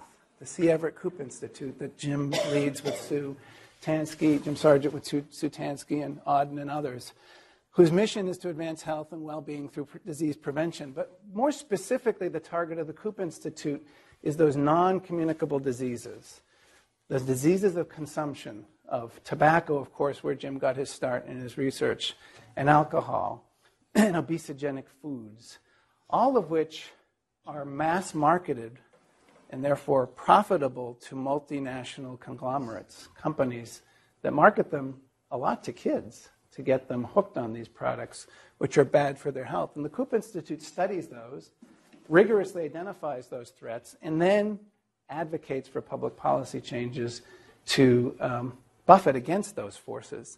[0.46, 0.70] the C.
[0.70, 3.36] Everett Koop Institute, that Jim leads with Sue
[3.84, 7.14] Tanski, Jim Sargent with Sue, Sue Tanski, and Auden and others,
[7.72, 10.92] whose mission is to advance health and well being through disease prevention.
[10.92, 13.84] But more specifically, the target of the Koop Institute
[14.22, 16.42] is those non communicable diseases,
[17.08, 21.58] the diseases of consumption, of tobacco, of course, where Jim got his start in his
[21.58, 22.16] research,
[22.56, 23.50] and alcohol,
[23.96, 25.58] and obesogenic foods,
[26.08, 26.92] all of which
[27.48, 28.78] are mass marketed
[29.50, 33.82] and therefore profitable to multinational conglomerates, companies
[34.22, 35.00] that market them
[35.32, 38.28] a lot to kids to get them hooked on these products,
[38.60, 39.76] which are bad for their health.
[39.76, 41.52] And the Koop Institute studies those,
[42.08, 44.60] rigorously identifies those threats, and then
[45.10, 47.22] advocates for public policy changes
[47.68, 50.38] to um, buffet against those forces.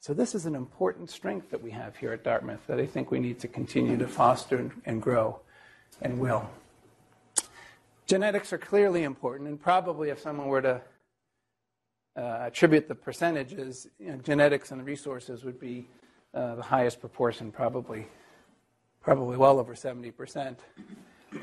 [0.00, 3.10] So, this is an important strength that we have here at Dartmouth that I think
[3.10, 5.40] we need to continue to foster and, and grow
[6.00, 6.48] and will.
[8.10, 10.80] Genetics are clearly important, and probably if someone were to
[12.16, 15.86] uh, attribute the percentages, you know, genetics and resources would be
[16.34, 18.08] uh, the highest proportion, probably,
[19.00, 20.56] probably well over 70%.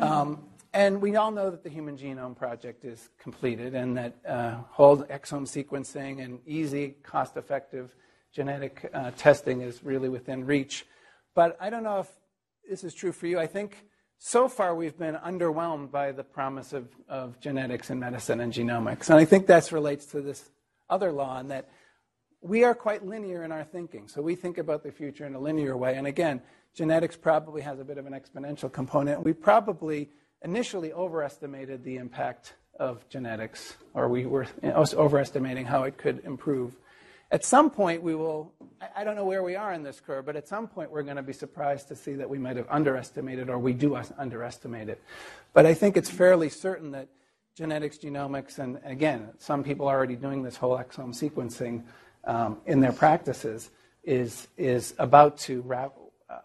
[0.01, 4.56] Um, and we all know that the Human Genome Project is completed and that uh,
[4.69, 7.95] whole exome sequencing and easy, cost effective
[8.34, 10.86] genetic uh, testing is really within reach.
[11.34, 12.10] But I don't know if
[12.69, 13.39] this is true for you.
[13.39, 13.86] I think
[14.19, 19.10] so far we've been underwhelmed by the promise of, of genetics in medicine and genomics.
[19.10, 20.49] And I think that relates to this
[20.89, 21.69] other law in that
[22.41, 24.08] we are quite linear in our thinking.
[24.08, 25.95] So we think about the future in a linear way.
[25.95, 26.41] And again,
[26.73, 29.23] genetics probably has a bit of an exponential component.
[29.23, 30.10] We probably
[30.43, 36.73] initially overestimated the impact of genetics, or we were overestimating how it could improve.
[37.30, 38.54] At some point, we will,
[38.96, 41.18] I don't know where we are in this curve, but at some point, we're going
[41.18, 45.02] to be surprised to see that we might have underestimated or we do underestimate it.
[45.54, 47.10] But I think it's fairly certain that
[47.54, 51.84] genetics, genomics, and again, some people are already doing this whole exome sequencing
[52.24, 53.72] um, in their practices,
[54.04, 55.90] is, is about to ra-
[56.30, 56.40] uh,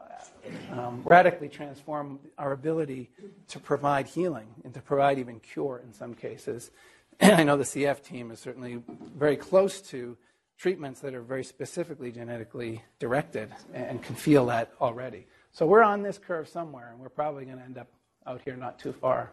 [0.73, 3.09] um, radically transform our ability
[3.47, 6.73] to provide healing and to provide even cure in some cases.
[7.21, 8.83] I know the CF team is certainly
[9.15, 10.17] very close to
[10.63, 15.27] treatments that are very specifically genetically directed and can feel that already.
[15.51, 17.89] So we're on this curve somewhere, and we're probably going to end up
[18.29, 19.33] out here not too far.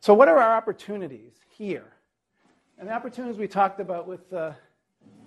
[0.00, 1.92] So, what are our opportunities here?
[2.78, 4.52] And the opportunities we talked about with, uh,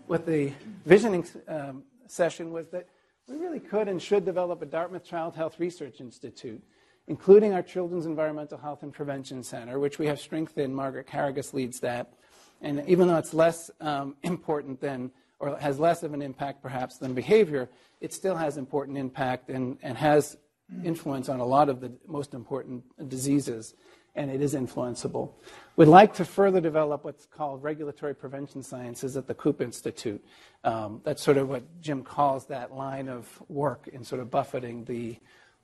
[0.07, 0.51] with the
[0.83, 2.87] visioning um, session was that
[3.27, 6.63] we really could and should develop a Dartmouth Child Health Research Institute,
[7.07, 10.75] including our Children's Environmental Health and Prevention Center, which we have strengthened.
[10.75, 12.13] Margaret Karagas leads that.
[12.61, 16.97] And even though it's less um, important than, or has less of an impact perhaps
[16.97, 17.69] than behavior,
[18.01, 20.37] it still has important impact and, and has
[20.83, 23.73] influence on a lot of the most important diseases
[24.17, 25.29] and it is influenceable.
[25.75, 30.23] We'd like to further develop what's called regulatory prevention sciences at the Koop Institute.
[30.63, 34.83] Um, that's sort of what Jim calls that line of work in sort of buffeting
[34.85, 35.17] the,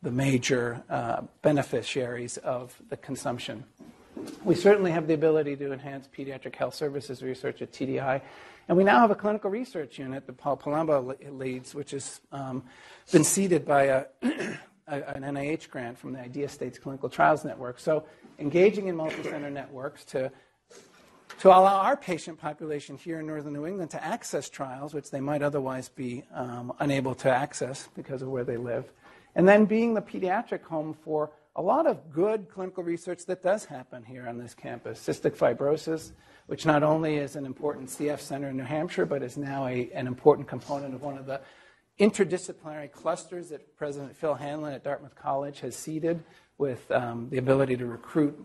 [0.04, 3.66] the major uh, beneficiaries of the consumption.
[4.44, 8.22] We certainly have the ability to enhance pediatric health services research at TDI.
[8.68, 12.64] And we now have a clinical research unit that Paul Palumbo leads, which has um,
[13.12, 14.06] been seeded by a,
[14.88, 17.80] an NIH grant from the IDeA States Clinical Trials Network.
[17.80, 18.06] So
[18.40, 20.32] engaging in multi-center networks to,
[21.40, 25.20] to allow our patient population here in northern New England to access trials, which they
[25.20, 28.92] might otherwise be um, unable to access because of where they live.
[29.36, 33.66] And then being the pediatric home for a lot of good clinical research that does
[33.66, 35.00] happen here on this campus.
[35.00, 36.12] Cystic fibrosis,
[36.48, 39.90] which not only is an important CF center in New Hampshire, but is now a,
[39.94, 41.42] an important component of one of the
[42.00, 46.24] interdisciplinary clusters that President Phil Hanlon at Dartmouth College has seeded
[46.58, 48.36] with um, the ability to recruit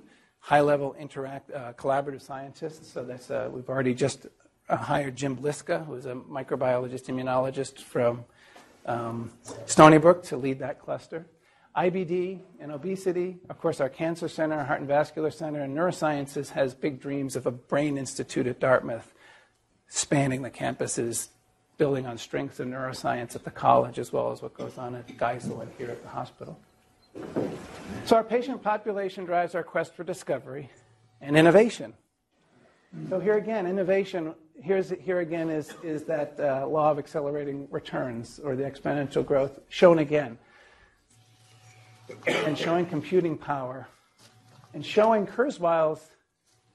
[0.40, 2.92] high-level interact uh, collaborative scientists.
[2.92, 4.26] So that's uh, we've already just
[4.68, 8.24] uh, hired Jim Bliska, who is a microbiologist immunologist from
[8.84, 9.32] um,
[9.64, 11.26] Stony Brook, to lead that cluster.
[11.78, 16.50] IBD and obesity, of course, our cancer center, our heart and vascular center, and neurosciences
[16.50, 19.14] has big dreams of a brain institute at Dartmouth,
[19.86, 21.28] spanning the campuses,
[21.76, 25.06] building on strengths in neuroscience at the college as well as what goes on at
[25.06, 26.58] Geisel and here at the hospital.
[28.06, 30.70] So our patient population drives our quest for discovery
[31.20, 31.94] and innovation.
[33.08, 38.40] So here again, innovation, here's, here again is, is that uh, law of accelerating returns
[38.42, 40.38] or the exponential growth shown again.
[42.26, 43.88] And showing computing power
[44.74, 46.08] and showing Kurzweil's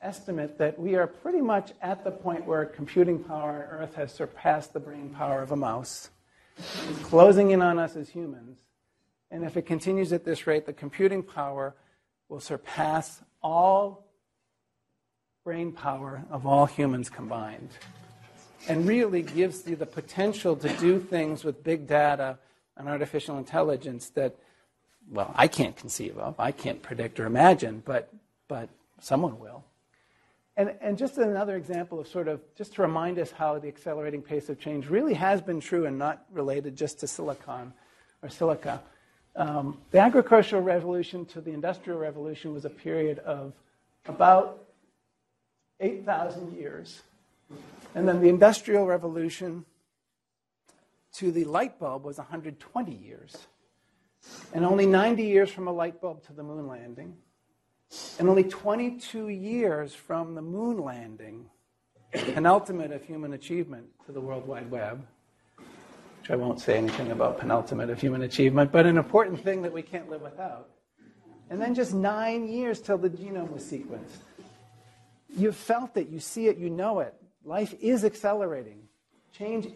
[0.02, 4.12] estimate that we are pretty much at the point where computing power on Earth has
[4.12, 6.10] surpassed the brain power of a mouse.
[6.58, 8.60] It's closing in on us as humans.
[9.32, 11.74] And if it continues at this rate, the computing power
[12.30, 14.06] will surpass all
[15.44, 17.70] brain power of all humans combined.
[18.68, 22.38] And really gives you the potential to do things with big data
[22.78, 24.36] and artificial intelligence that,
[25.12, 28.14] well, I can't conceive of, I can't predict or imagine, but,
[28.48, 29.64] but someone will.
[30.56, 34.22] And, and just another example of sort of, just to remind us how the accelerating
[34.22, 37.74] pace of change really has been true and not related just to silicon
[38.22, 38.82] or silica.
[39.36, 43.54] Um, the agricultural revolution to the industrial revolution was a period of
[44.06, 44.64] about
[45.80, 47.02] 8,000 years.
[47.96, 49.66] And then the Industrial Revolution
[51.16, 53.36] to the light bulb was 120 years.
[54.54, 57.16] And only 90 years from a light bulb to the moon landing.
[58.20, 61.46] And only 22 years from the moon landing,
[62.12, 65.06] penultimate of human achievement to the World Wide Web,
[66.20, 69.74] which I won't say anything about penultimate of human achievement, but an important thing that
[69.74, 70.70] we can't live without.
[71.50, 74.22] And then just nine years till the genome was sequenced.
[75.36, 77.14] You've felt it, you see it, you know it.
[77.44, 78.84] Life is accelerating.
[79.38, 79.68] Change,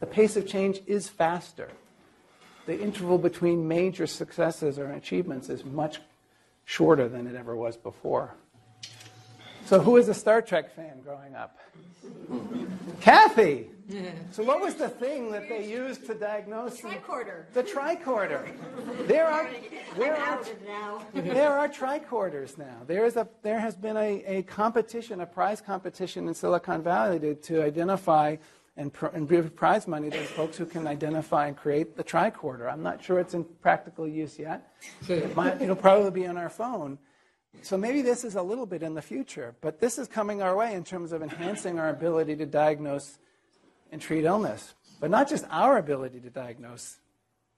[0.00, 1.70] the pace of change is faster.
[2.68, 6.02] The interval between major successes or achievements is much
[6.66, 8.34] shorter than it ever was before.
[9.64, 11.58] So, who was a Star Trek fan growing up?
[13.00, 13.70] Kathy.
[14.32, 17.50] So, what was the thing that they used to diagnose the tricorder?
[17.54, 18.46] The tricorder.
[19.06, 19.48] There are
[19.96, 20.44] there are,
[21.14, 22.82] there are tricorders now.
[22.86, 27.18] There is a there has been a, a competition, a prize competition in Silicon Valley
[27.20, 28.36] to, to identify
[28.78, 32.72] and, pr- and give prize money to folks who can identify and create the tricorder.
[32.72, 34.72] I'm not sure it's in practical use yet.
[35.08, 36.98] It might, it'll probably be on our phone.
[37.62, 40.56] So maybe this is a little bit in the future, but this is coming our
[40.56, 43.18] way in terms of enhancing our ability to diagnose
[43.90, 44.74] and treat illness.
[45.00, 46.98] But not just our ability to diagnose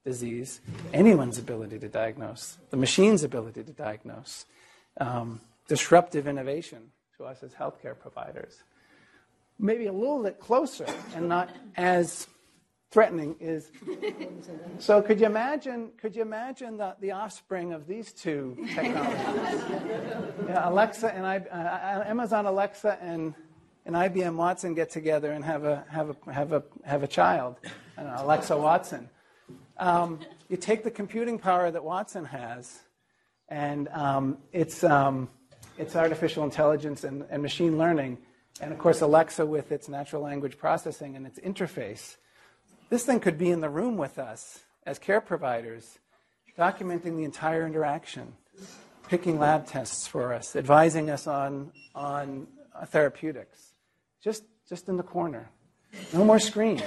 [0.04, 0.62] disease,
[0.94, 4.46] anyone's ability to diagnose, the machine's ability to diagnose,
[4.98, 8.62] um, disruptive innovation to us as healthcare providers.
[9.62, 12.26] Maybe a little bit closer and not as
[12.90, 13.70] threatening is.
[14.78, 19.62] So could you imagine could you imagine the, the offspring of these two technologies?
[20.48, 23.34] Yeah, alexa and I, uh, amazon alexa and,
[23.86, 27.56] and ibm watson get together and have a have a have a have a child
[27.96, 29.08] know, alexa watson.
[29.76, 32.80] Um, you take the computing power that watson has
[33.48, 35.28] and um, it's um,
[35.78, 38.18] it's artificial intelligence and, and machine learning
[38.60, 42.16] and of course alexa with its natural language processing and its interface
[42.90, 46.00] this thing could be in the room with us as care providers,
[46.58, 48.32] documenting the entire interaction,
[49.08, 53.74] picking lab tests for us, advising us on, on uh, therapeutics,
[54.22, 55.48] just, just in the corner.
[56.12, 56.82] No more screen.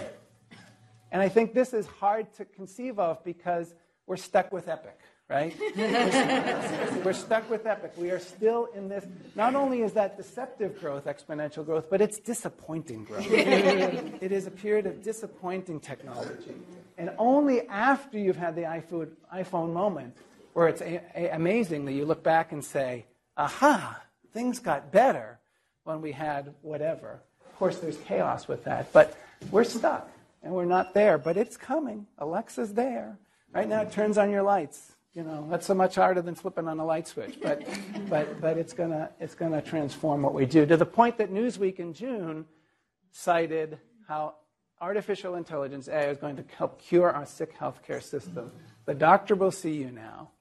[1.09, 3.73] And I think this is hard to conceive of because
[4.05, 4.99] we're stuck with Epic
[5.33, 5.55] right?
[7.03, 7.93] We're stuck with Epic.
[7.97, 9.05] We are still in this.
[9.35, 13.25] Not only is that deceptive growth, exponential growth, but it's disappointing growth.
[13.31, 16.53] it is a period of disappointing technology.
[16.99, 20.15] And only after you've had the iPhone, iPhone moment,
[20.53, 23.05] where it's a, a, amazing that you look back and say,
[23.35, 23.99] aha,
[24.33, 25.39] things got better
[25.83, 27.21] when we had whatever.
[27.47, 29.17] Of course, there's chaos with that, but
[29.49, 30.09] we're stuck
[30.43, 31.17] and we're not there.
[31.17, 32.05] But it's coming.
[32.19, 33.17] Alexa's there.
[33.51, 36.67] Right now, it turns on your lights you know, that's so much harder than flipping
[36.67, 37.63] on a light switch, but,
[38.09, 41.79] but, but it's going it's gonna transform what we do to the point that Newsweek
[41.79, 42.45] in June
[43.11, 44.35] cited how
[44.81, 48.51] artificial intelligence AI is going to help cure our sick healthcare system.
[48.85, 50.31] The doctor will see you now.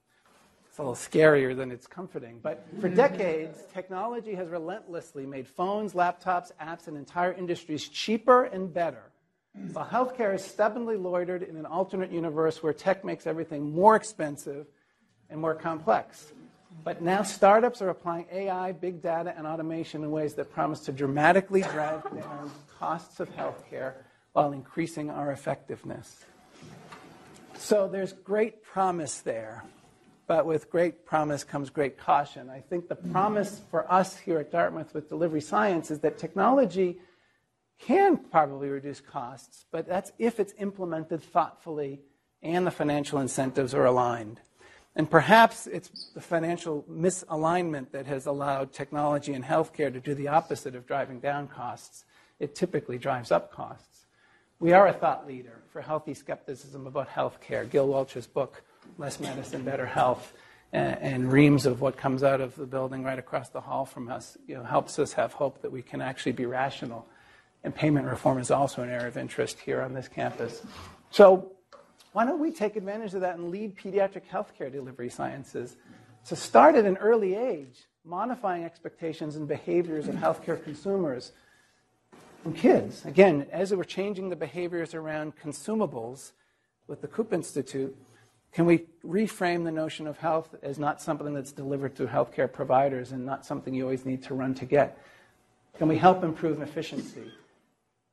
[0.67, 2.39] It's a little scarier than it's comforting.
[2.41, 8.73] But for decades, technology has relentlessly made phones, laptops, apps, and entire industries cheaper and
[8.73, 9.12] better
[9.73, 14.65] while healthcare has stubbornly loitered in an alternate universe where tech makes everything more expensive
[15.29, 16.33] and more complex.
[16.83, 20.91] But now startups are applying AI, big data, and automation in ways that promise to
[20.91, 23.93] dramatically drive down costs of healthcare
[24.33, 26.25] while increasing our effectiveness.
[27.55, 29.63] So there's great promise there,
[30.25, 32.49] but with great promise comes great caution.
[32.49, 36.97] I think the promise for us here at Dartmouth with delivery science is that technology
[37.85, 41.99] can probably reduce costs, but that's if it's implemented thoughtfully
[42.41, 44.39] and the financial incentives are aligned.
[44.95, 50.27] And perhaps it's the financial misalignment that has allowed technology and healthcare to do the
[50.27, 52.05] opposite of driving down costs.
[52.39, 54.05] It typically drives up costs.
[54.59, 57.69] We are a thought leader for healthy skepticism about healthcare.
[57.69, 58.63] Gil Welch's book,
[58.97, 60.33] less medicine, better health,
[60.71, 64.37] and, reams of what comes out of the building right across the hall from us,
[64.47, 67.07] you know, helps us have hope that we can actually be rational.
[67.63, 70.61] And payment reform is also an area of interest here on this campus.
[71.11, 71.53] So
[72.11, 75.77] why don't we take advantage of that and lead pediatric healthcare delivery sciences
[76.27, 81.31] to start at an early age, modifying expectations and behaviors of healthcare consumers
[82.45, 83.05] and kids.
[83.05, 86.31] Again, as we're changing the behaviors around consumables
[86.87, 87.95] with the Koop Institute,
[88.51, 93.11] can we reframe the notion of health as not something that's delivered through healthcare providers
[93.11, 94.97] and not something you always need to run to get?
[95.77, 97.31] Can we help improve efficiency?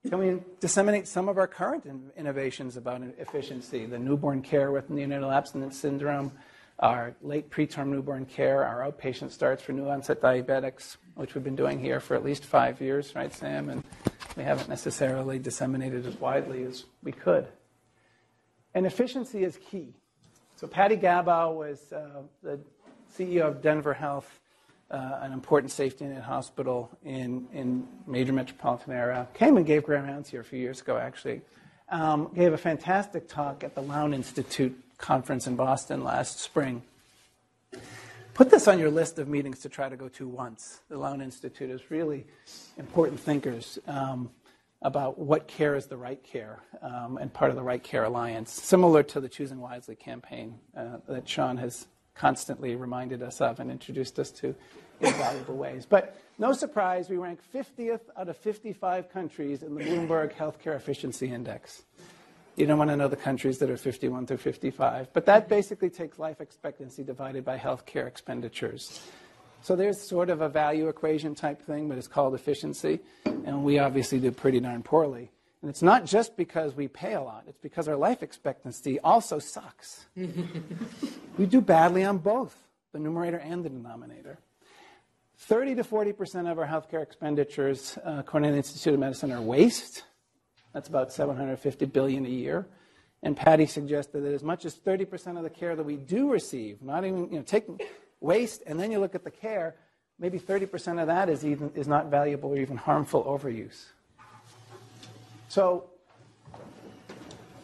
[0.08, 1.84] Can we disseminate some of our current
[2.16, 3.84] innovations about efficiency?
[3.84, 6.32] The newborn care with neonatal abstinence syndrome,
[6.78, 11.54] our late preterm newborn care, our outpatient starts for new onset diabetics, which we've been
[11.54, 13.68] doing here for at least five years, right, Sam?
[13.68, 13.84] And
[14.38, 17.46] we haven't necessarily disseminated as widely as we could.
[18.74, 19.92] And efficiency is key.
[20.56, 22.58] So Patty Gabow was uh, the
[23.14, 24.39] CEO of Denver Health,
[24.90, 29.28] uh, an important safety net hospital in, in major metropolitan area.
[29.34, 31.42] Came and gave Grand Rounds here a few years ago, actually.
[31.88, 36.82] Um, gave a fantastic talk at the Lown Institute conference in Boston last spring.
[38.34, 40.80] Put this on your list of meetings to try to go to once.
[40.88, 42.26] The Lown Institute is really
[42.78, 43.78] important thinkers.
[43.86, 44.30] Um,
[44.82, 48.50] about what care is the right care um, and part of the Right Care Alliance,
[48.50, 53.70] similar to the Choosing Wisely campaign uh, that Sean has constantly reminded us of and
[53.70, 54.54] introduced us to
[55.00, 55.86] in valuable ways.
[55.86, 61.32] But no surprise, we rank 50th out of 55 countries in the Bloomberg Healthcare Efficiency
[61.32, 61.82] Index.
[62.56, 65.88] You don't want to know the countries that are 51 through 55, but that basically
[65.88, 69.00] takes life expectancy divided by healthcare expenditures.
[69.62, 73.78] So there's sort of a value equation type thing, but it's called efficiency, and we
[73.78, 75.30] obviously do pretty darn poorly.
[75.62, 79.38] And it's not just because we pay a lot, it's because our life expectancy also
[79.38, 80.06] sucks.
[80.16, 82.56] we do badly on both
[82.92, 84.38] the numerator and the denominator.
[85.38, 89.40] 30 to 40% of our healthcare expenditures, uh, according to the Institute of Medicine, are
[89.40, 90.04] waste.
[90.72, 92.66] That's about 750 billion a year.
[93.22, 96.80] And Patty suggested that as much as 30% of the care that we do receive,
[96.82, 97.66] not even, you know, take
[98.20, 99.76] waste, and then you look at the care,
[100.18, 103.86] maybe 30% of that is, even, is not valuable or even harmful overuse.
[105.50, 105.90] So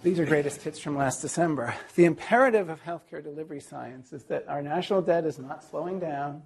[0.02, 1.72] these are greatest hits from last December.
[1.94, 6.42] The imperative of healthcare delivery science is that our national debt is not slowing down.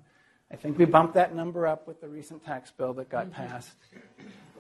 [0.52, 3.46] I think we bumped that number up with the recent tax bill that got mm-hmm.
[3.46, 3.72] passed.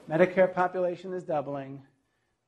[0.08, 1.82] Medicare population is doubling,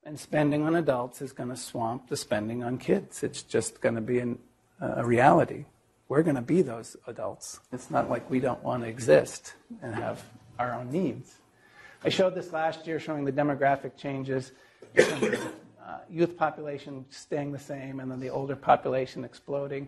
[0.02, 3.22] and spending on adults is going to swamp the spending on kids.
[3.22, 4.38] It's just going to be an,
[4.80, 5.66] a reality
[6.12, 7.60] we're going to be those adults.
[7.72, 10.22] It's not like we don't want to exist and have
[10.58, 11.36] our own needs.
[12.04, 14.50] I showed this last year showing the demographic changes,
[14.98, 19.86] uh, youth population staying the same, and then the older population exploding.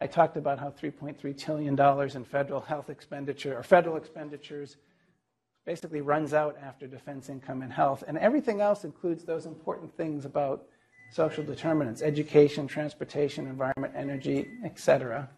[0.00, 1.78] I talked about how $3.3 trillion
[2.16, 4.76] in federal health expenditure or federal expenditures
[5.66, 10.24] basically runs out after defense income and health, and everything else includes those important things
[10.24, 10.64] about
[11.12, 15.28] social determinants education, transportation, environment, energy, etc.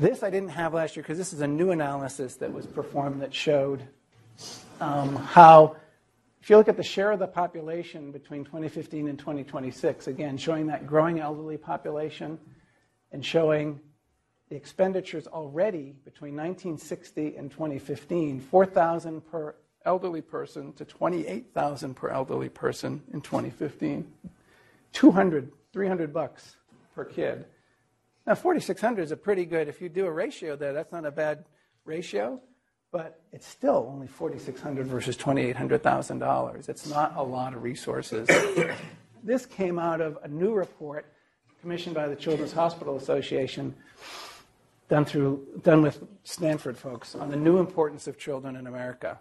[0.00, 3.22] This I didn't have last year because this is a new analysis that was performed
[3.22, 3.86] that showed
[4.80, 5.76] um, how,
[6.42, 10.66] if you look at the share of the population between 2015 and 2026, again, showing
[10.66, 12.40] that growing elderly population
[13.12, 13.78] and showing
[14.48, 22.48] the expenditures already between 1960 and 2015, 4,000 per elderly person to 28,000 per elderly
[22.48, 24.12] person in 2015.
[24.92, 26.56] 200, 300 bucks
[26.96, 27.44] per kid.
[28.26, 31.10] Now 4600 is a pretty good if you do a ratio there, that's not a
[31.10, 31.44] bad
[31.84, 32.40] ratio,
[32.90, 36.68] but it's still only 4600 versus $2800,000.
[36.68, 38.28] It's not a lot of resources.
[39.22, 41.06] this came out of a new report
[41.60, 43.74] commissioned by the Children's Hospital Association
[44.88, 49.18] done through done with Stanford folks on the new importance of children in America.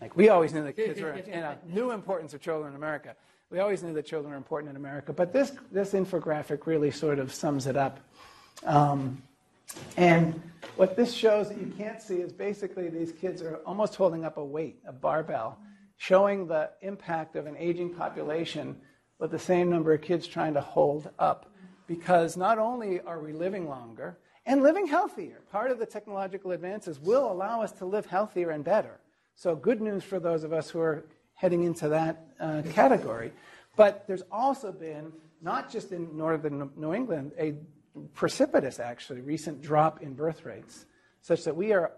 [0.00, 3.14] Like we always knew that kids were, you know, new importance of children in America.
[3.50, 7.18] We always knew that children are important in America, but this this infographic really sort
[7.18, 8.00] of sums it up.
[8.64, 9.22] Um,
[9.96, 10.40] and
[10.76, 14.36] what this shows that you can't see is basically these kids are almost holding up
[14.36, 15.58] a weight, a barbell,
[15.96, 18.76] showing the impact of an aging population
[19.18, 21.50] with the same number of kids trying to hold up.
[21.86, 26.98] Because not only are we living longer and living healthier, part of the technological advances
[26.98, 29.00] will allow us to live healthier and better.
[29.36, 33.32] So, good news for those of us who are heading into that uh, category.
[33.76, 35.12] But there's also been,
[35.42, 37.54] not just in northern New England, a
[38.14, 40.86] precipitous, actually, recent drop in birth rates,
[41.22, 41.92] such that we are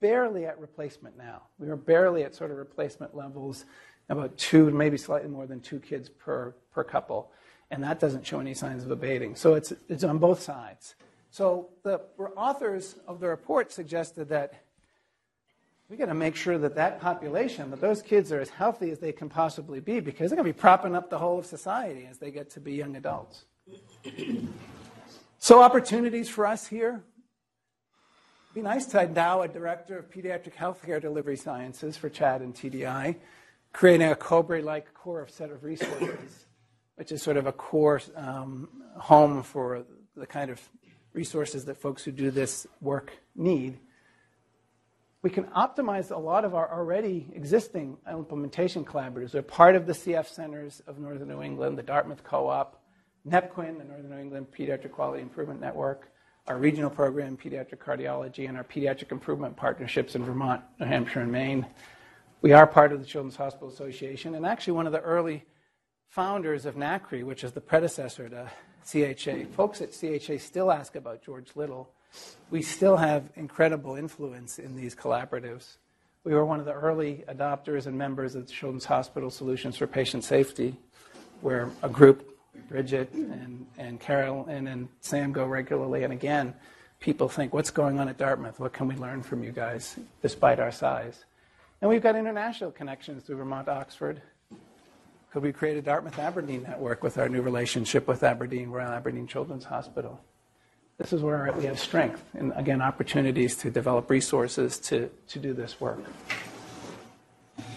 [0.00, 1.42] barely at replacement now.
[1.58, 3.64] We are barely at sort of replacement levels,
[4.08, 7.30] about two, maybe slightly more than two kids per, per couple.
[7.72, 9.34] and that doesn't show any signs of abating.
[9.34, 10.94] So it's, it's on both sides.
[11.30, 12.02] So the
[12.36, 14.52] authors of the report suggested that
[15.92, 18.98] we got to make sure that that population, that those kids are as healthy as
[18.98, 22.08] they can possibly be, because they're going to be propping up the whole of society
[22.10, 23.44] as they get to be young adults.
[25.38, 27.04] so opportunities for us here.
[28.46, 32.54] It'd be nice to endow a director of pediatric healthcare delivery sciences for CHaD and
[32.54, 33.16] TDI,
[33.74, 36.46] creating a COBRE-like core set of resources,
[36.94, 38.66] which is sort of a core um,
[38.96, 39.84] home for
[40.16, 40.58] the kind of
[41.12, 43.78] resources that folks who do this work need
[45.22, 49.32] we can optimize a lot of our already existing implementation collaborators.
[49.32, 52.82] They're part of the CF centers of Northern New England, the Dartmouth Co-op,
[53.24, 56.08] NEPQUIN, the Northern New England Pediatric Quality Improvement Network,
[56.48, 61.30] our regional program, Pediatric Cardiology, and our Pediatric Improvement Partnerships in Vermont, New Hampshire, and
[61.30, 61.66] Maine.
[62.40, 65.44] We are part of the Children's Hospital Association, and actually one of the early
[66.08, 68.50] founders of NACHRI, which is the predecessor to
[68.84, 69.52] CHA.
[69.54, 71.94] Folks at CHA still ask about George Little
[72.50, 75.76] we still have incredible influence in these collaboratives.
[76.24, 79.86] We were one of the early adopters and members of the Children's Hospital Solutions for
[79.86, 80.76] Patient Safety,
[81.40, 82.28] where a group,
[82.68, 86.04] Bridget and, and Carol and, and Sam go regularly.
[86.04, 86.54] And again,
[87.00, 88.60] people think, what's going on at Dartmouth?
[88.60, 91.24] What can we learn from you guys, despite our size?
[91.80, 94.22] And we've got international connections through Vermont Oxford.
[95.32, 99.26] Could we create a Dartmouth Aberdeen network with our new relationship with Aberdeen, Royal Aberdeen
[99.26, 100.20] Children's Hospital?
[100.98, 105.52] This is where we have strength and, again, opportunities to develop resources to, to do
[105.52, 106.00] this work.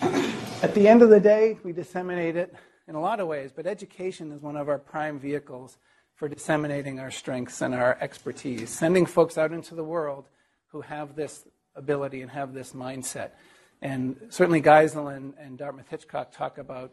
[0.01, 2.53] At the end of the day, we disseminate it
[2.88, 5.78] in a lot of ways, but education is one of our prime vehicles
[6.16, 10.26] for disseminating our strengths and our expertise, sending folks out into the world
[10.68, 11.45] who have this
[11.76, 13.32] ability and have this mindset.
[13.82, 16.91] And certainly Geisel and, and Dartmouth Hitchcock talk about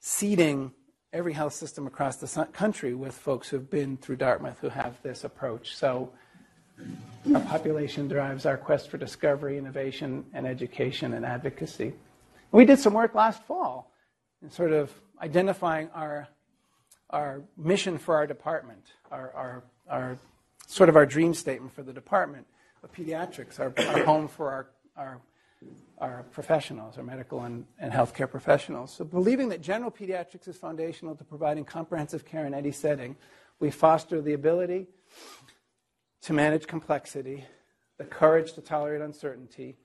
[0.00, 0.72] seeding
[1.14, 5.22] every health system across the country with folks who've been through Dartmouth who have this
[5.22, 5.76] approach.
[5.76, 6.10] So
[7.32, 11.94] our population drives our quest for discovery, innovation, and education and advocacy.
[12.50, 13.92] We did some work last fall
[14.42, 14.92] in sort of
[15.22, 16.26] identifying our,
[17.10, 20.18] our mission for our department, our, our, our
[20.66, 22.44] sort of our dream statement for the department
[22.82, 25.20] of pediatrics, our, our home for our, our
[25.98, 28.92] our professionals, our medical and, and healthcare professionals.
[28.92, 33.16] So, believing that general pediatrics is foundational to providing comprehensive care in any setting,
[33.60, 34.86] we foster the ability
[36.22, 37.44] to manage complexity,
[37.98, 39.76] the courage to tolerate uncertainty,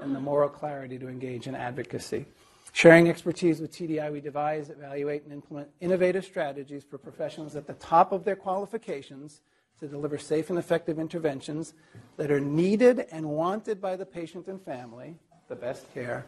[0.00, 2.26] and the moral clarity to engage in advocacy.
[2.72, 7.72] Sharing expertise with TDI, we devise, evaluate, and implement innovative strategies for professionals at the
[7.74, 9.40] top of their qualifications
[9.80, 11.74] to deliver safe and effective interventions
[12.16, 15.16] that are needed and wanted by the patient and family
[15.48, 16.26] the best care,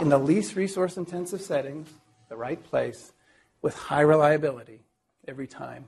[0.00, 1.88] in the least resource intensive settings,
[2.28, 3.12] the right place,
[3.60, 4.80] with high reliability
[5.28, 5.84] every time.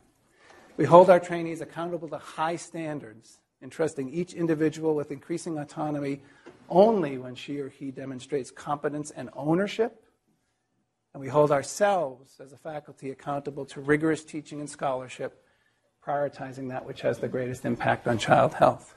[0.76, 6.20] We hold our trainees accountable to high standards, entrusting each individual with increasing autonomy
[6.68, 10.02] only when she or he demonstrates competence and ownership.
[11.12, 15.42] And we hold ourselves as a faculty accountable to rigorous teaching and scholarship,
[16.04, 18.94] prioritizing that which has the greatest impact on child health.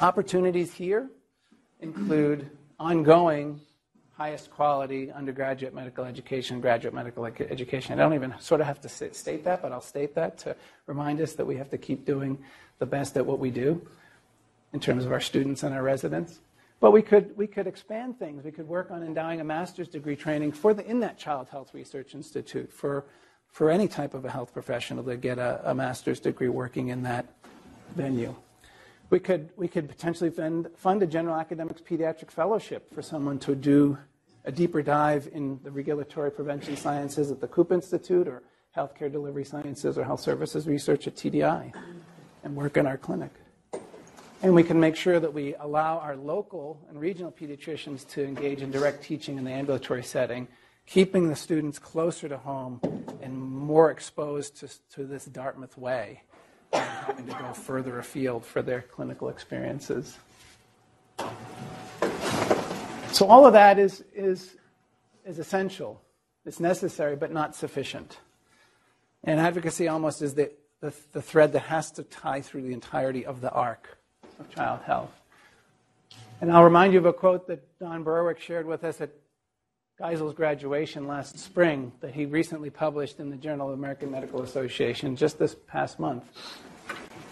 [0.00, 1.10] Opportunities here
[1.80, 3.60] include ongoing
[4.18, 7.98] highest quality undergraduate medical education, graduate medical education.
[7.98, 10.56] I don't even sort of have to state that, but I'll state that to
[10.86, 12.36] remind us that we have to keep doing
[12.80, 13.80] the best at what we do
[14.72, 16.40] in terms of our students and our residents.
[16.80, 18.44] But we could, we could expand things.
[18.44, 21.72] We could work on endowing a master's degree training for the, in that Child Health
[21.72, 23.04] Research Institute for,
[23.48, 27.02] for any type of a health professional to get a, a master's degree working in
[27.04, 27.26] that
[27.94, 28.34] venue.
[29.10, 33.54] We could, we could potentially fund, fund a general academics pediatric fellowship for someone to
[33.54, 33.96] do
[34.44, 38.42] a deeper dive in the regulatory prevention sciences at the Koop Institute or
[38.76, 41.72] healthcare delivery sciences or health services research at TDI
[42.44, 43.30] and work in our clinic.
[44.42, 48.60] And we can make sure that we allow our local and regional pediatricians to engage
[48.60, 50.46] in direct teaching in the ambulatory setting,
[50.86, 52.80] keeping the students closer to home
[53.22, 56.22] and more exposed to, to this Dartmouth way
[56.72, 60.18] having to go further afield for their clinical experiences.
[63.12, 64.56] So all of that is, is,
[65.24, 66.00] is essential.
[66.44, 68.18] It's necessary, but not sufficient.
[69.24, 73.26] And advocacy almost is the, the, the thread that has to tie through the entirety
[73.26, 73.98] of the arc
[74.38, 75.10] of child health.
[76.40, 79.10] And I'll remind you of a quote that Don Berwick shared with us at
[79.98, 85.16] Geisel's graduation last spring that he recently published in the Journal of American Medical Association
[85.16, 86.24] just this past month.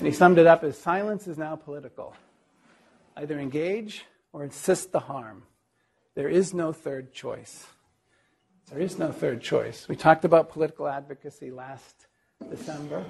[0.01, 2.17] And he summed it up as silence is now political.
[3.17, 5.45] Either engage or insist the harm.
[6.17, 7.67] There is no third choice.
[8.69, 9.87] There is no third choice.
[9.89, 12.09] We talked about political advocacy last
[12.51, 13.05] December,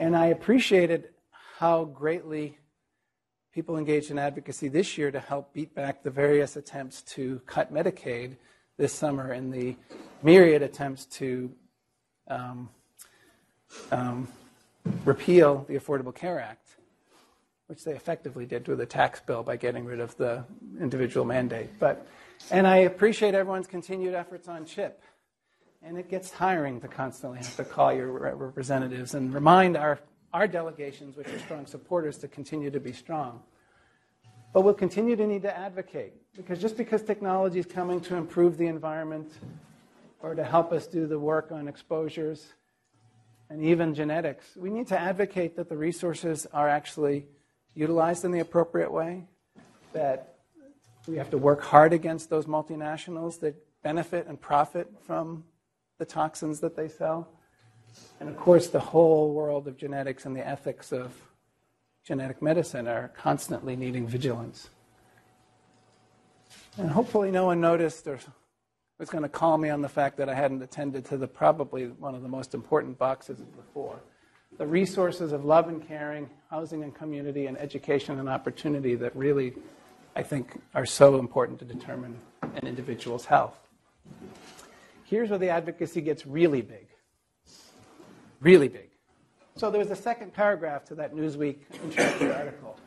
[0.00, 1.10] and I appreciated
[1.58, 2.58] how greatly
[3.52, 7.72] people engaged in advocacy this year to help beat back the various attempts to cut
[7.72, 8.36] Medicaid
[8.78, 9.76] this summer and the
[10.22, 11.50] myriad attempts to
[12.28, 12.70] um,
[13.92, 14.28] um,
[15.04, 16.76] repeal the Affordable Care Act,
[17.66, 20.44] which they effectively did with a tax bill by getting rid of the
[20.80, 21.68] individual mandate.
[21.78, 22.06] But,
[22.50, 25.02] and I appreciate everyone's continued efforts on CHIP.
[25.82, 30.00] And it gets tiring to constantly have to call your representatives and remind our,
[30.32, 33.42] our delegations, which are strong supporters, to continue to be strong.
[34.52, 38.56] But we'll continue to need to advocate because just because technology is coming to improve
[38.56, 39.30] the environment
[40.20, 42.54] or to help us do the work on exposures
[43.50, 47.26] and even genetics, we need to advocate that the resources are actually
[47.74, 49.24] utilized in the appropriate way,
[49.92, 50.36] that
[51.06, 55.44] we have to work hard against those multinationals that benefit and profit from
[55.98, 57.28] the toxins that they sell.
[58.20, 61.12] And of course, the whole world of genetics and the ethics of
[62.08, 64.70] genetic medicine are constantly needing vigilance.
[66.78, 68.18] And hopefully, no one noticed or
[68.98, 71.88] was going to call me on the fact that I hadn't attended to the probably
[71.88, 74.00] one of the most important boxes of the four
[74.56, 79.52] the resources of love and caring, housing and community, and education and opportunity that really,
[80.16, 83.54] I think, are so important to determine an individual's health.
[85.04, 86.88] Here's where the advocacy gets really big.
[88.40, 88.88] Really big.
[89.58, 92.78] So there was a second paragraph to that Newsweek introductory article.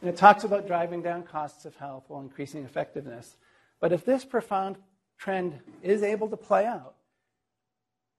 [0.00, 3.36] And it talks about driving down costs of health while increasing effectiveness.
[3.78, 4.76] But if this profound
[5.18, 6.94] trend is able to play out,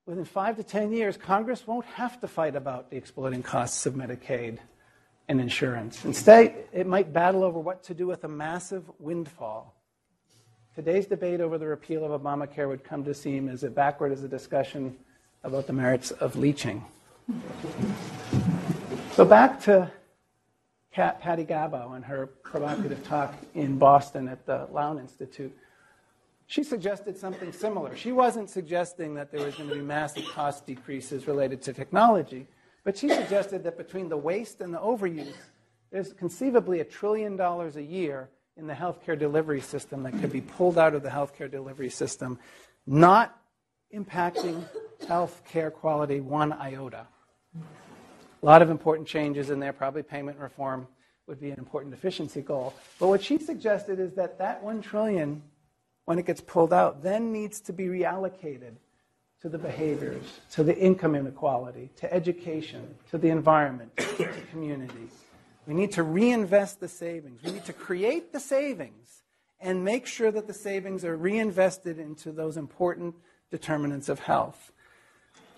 [0.06, 3.96] within five to 10 years, Congress won't have to fight about the exploding costs of
[3.96, 4.60] Medicaid
[5.28, 6.06] and insurance.
[6.06, 9.82] Instead, it might battle over what to do with a massive windfall.
[10.76, 14.28] Today's debate over the repeal of Obamacare would come to seem as backward as a
[14.28, 14.96] discussion
[15.44, 16.86] about the merits of leeching.
[19.14, 19.92] So back to
[20.92, 25.56] Patty Gabow and her provocative talk in Boston at the Lown Institute.
[26.48, 27.96] She suggested something similar.
[27.96, 32.48] She wasn't suggesting that there was going to be massive cost decreases related to technology,
[32.84, 35.34] but she suggested that between the waste and the overuse,
[35.92, 40.42] there's conceivably a trillion dollars a year in the healthcare delivery system that could be
[40.42, 42.38] pulled out of the healthcare delivery system,
[42.86, 43.38] not
[43.94, 44.64] impacting
[45.08, 47.08] healthcare quality one iota.
[47.56, 50.88] A lot of important changes in there, probably payment reform
[51.28, 52.74] would be an important efficiency goal.
[53.00, 55.42] But what she suggested is that that 1 trillion
[56.06, 58.76] when it gets pulled out, then needs to be reallocated
[59.42, 65.10] to the behaviors, to the income inequality, to education, to the environment, to community.
[65.68, 67.42] We need to reinvest the savings.
[67.44, 69.24] We need to create the savings
[69.60, 73.16] and make sure that the savings are reinvested into those important
[73.50, 74.72] determinants of health.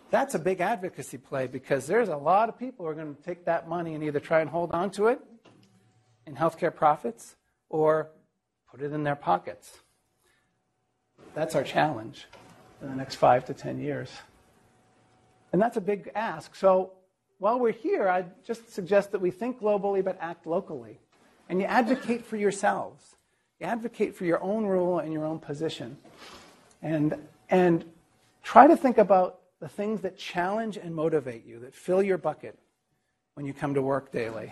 [0.10, 3.22] That's a big advocacy play because there's a lot of people who are going to
[3.24, 5.20] take that money and either try and hold on to it
[6.26, 7.36] in healthcare profits
[7.70, 8.10] or
[8.72, 9.80] put it in their pockets.
[11.34, 12.26] That's our challenge
[12.82, 14.10] in the next five to 10 years.
[15.52, 16.56] And that's a big ask.
[16.56, 16.94] So
[17.40, 21.00] while we're here, I just suggest that we think globally but act locally.
[21.50, 23.16] And you advocate for yourselves.
[23.60, 25.98] You advocate for your own rule and your own position.
[26.82, 27.16] And,
[27.50, 27.84] and
[28.44, 32.58] try to think about the things that challenge and motivate you, that fill your bucket
[33.34, 34.52] when you come to work daily.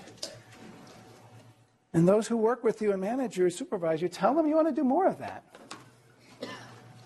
[1.93, 4.56] And those who work with you and manage you or supervise you, tell them you
[4.56, 5.43] want to do more of that.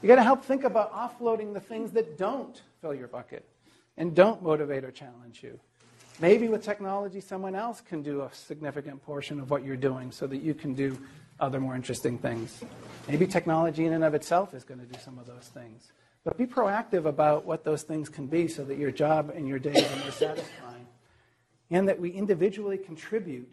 [0.01, 3.45] You got to help think about offloading the things that don't fill your bucket
[3.97, 5.59] and don't motivate or challenge you.
[6.21, 10.25] Maybe with technology, someone else can do a significant portion of what you're doing so
[10.27, 10.97] that you can do
[11.39, 12.61] other more interesting things.
[13.07, 15.91] Maybe technology in and of itself is going to do some of those things.
[16.23, 19.59] But be proactive about what those things can be so that your job and your
[19.59, 20.87] days are more satisfying.
[21.71, 23.51] And that we individually contribute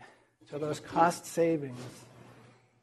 [0.50, 1.80] to those cost savings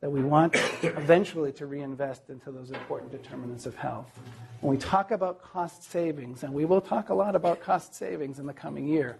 [0.03, 0.53] that we want
[0.83, 4.11] eventually to reinvest into those important determinants of health.
[4.59, 8.37] When we talk about cost savings, and we will talk a lot about cost savings
[8.37, 9.17] in the coming year,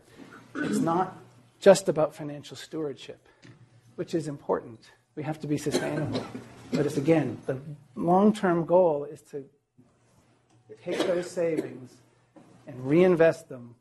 [0.56, 1.18] it's not
[1.62, 3.26] just about financial stewardship,
[3.96, 4.80] which is important.
[5.16, 6.26] We have to be sustainable.
[6.74, 7.62] But it's again, the
[7.96, 9.46] long term goal is to
[10.82, 11.92] take those savings
[12.68, 13.76] and reinvest them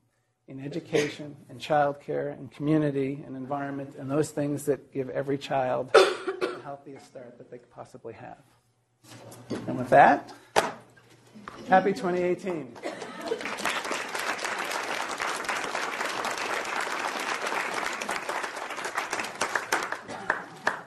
[0.49, 5.91] in education and childcare and community and environment and those things that give every child
[5.93, 8.43] the healthiest start that they could possibly have.
[9.67, 10.33] And with that,
[11.69, 12.77] happy 2018.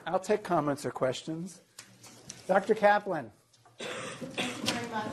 [0.08, 1.62] I'll take comments or questions.
[2.48, 2.76] Dr.
[2.76, 3.32] Kaplan.
[3.80, 5.12] Thank you very much.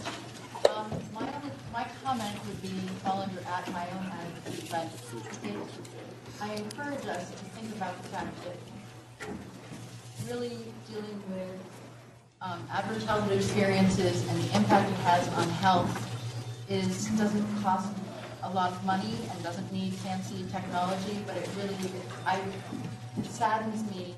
[0.70, 2.69] Um, my only, my comment would be
[3.03, 4.87] fall under at my own attitude, but
[5.49, 5.57] it,
[6.43, 9.29] I encourage us to think about the fact that
[10.29, 10.59] really
[10.91, 11.59] dealing with
[12.43, 15.91] um, adverse childhood experiences and the impact it has on health
[16.69, 17.89] is, doesn't cost
[18.43, 21.77] a lot of money and doesn't need fancy technology, but it really,
[22.27, 22.39] I,
[23.17, 24.15] it saddens me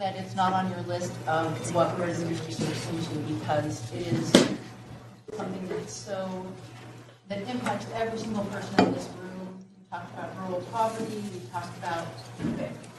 [0.00, 4.32] that it's not on your list of what going to because it is
[5.32, 6.44] something that's so,
[7.28, 9.58] that impacts every single person in this room.
[9.78, 12.06] We talked about rural poverty, we talked about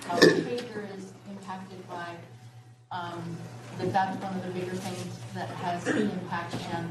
[0.07, 2.15] how behavior is impacted by,
[2.91, 3.37] um,
[3.77, 6.89] that that's one of the bigger things that has impact and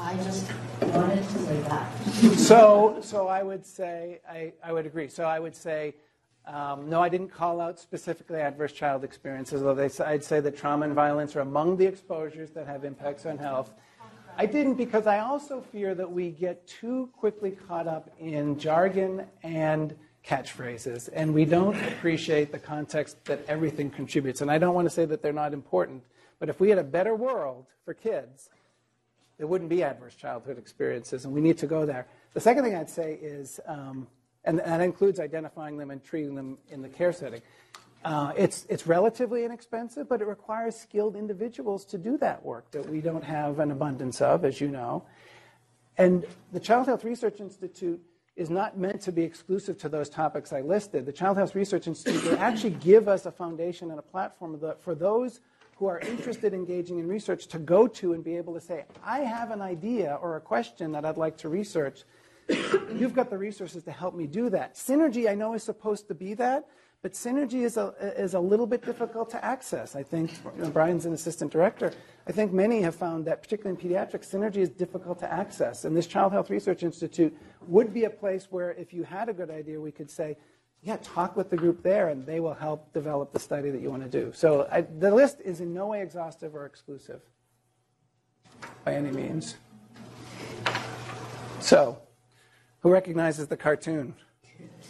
[0.00, 0.48] I just
[0.80, 1.90] wanted to say that.
[2.36, 5.08] So, so I would say, I, I would agree.
[5.08, 5.96] So I would say,
[6.46, 10.56] um, no, I didn't call out specifically adverse child experiences, although they, I'd say that
[10.56, 13.72] trauma and violence are among the exposures that have impacts on health.
[14.40, 19.26] I didn't because I also fear that we get too quickly caught up in jargon
[19.42, 24.40] and catchphrases, and we don't appreciate the context that everything contributes.
[24.40, 26.04] And I don't want to say that they're not important,
[26.38, 28.48] but if we had a better world for kids,
[29.38, 32.06] there wouldn't be adverse childhood experiences, and we need to go there.
[32.34, 34.06] The second thing I'd say is, um,
[34.44, 37.42] and that includes identifying them and treating them in the care setting.
[38.04, 42.88] Uh, it's, it's relatively inexpensive, but it requires skilled individuals to do that work that
[42.88, 45.04] we don't have an abundance of, as you know.
[45.96, 48.00] And the Child Health Research Institute
[48.36, 51.04] is not meant to be exclusive to those topics I listed.
[51.06, 54.94] The Child Health Research Institute will actually give us a foundation and a platform for
[54.94, 55.40] those
[55.76, 58.84] who are interested in engaging in research to go to and be able to say,
[59.04, 62.04] I have an idea or a question that I'd like to research.
[62.48, 64.74] You've got the resources to help me do that.
[64.74, 66.66] Synergy, I know, is supposed to be that,
[67.02, 69.94] but synergy is a, is a little bit difficult to access.
[69.94, 71.92] I think you know, Brian's an assistant director.
[72.26, 75.84] I think many have found that, particularly in pediatrics, synergy is difficult to access.
[75.84, 77.36] And this Child Health Research Institute
[77.68, 80.36] would be a place where, if you had a good idea, we could say,
[80.82, 83.90] yeah, talk with the group there, and they will help develop the study that you
[83.90, 84.32] want to do.
[84.34, 87.20] So I, the list is in no way exhaustive or exclusive
[88.84, 89.56] by any means.
[91.60, 91.98] So,
[92.80, 94.14] who recognizes the cartoon?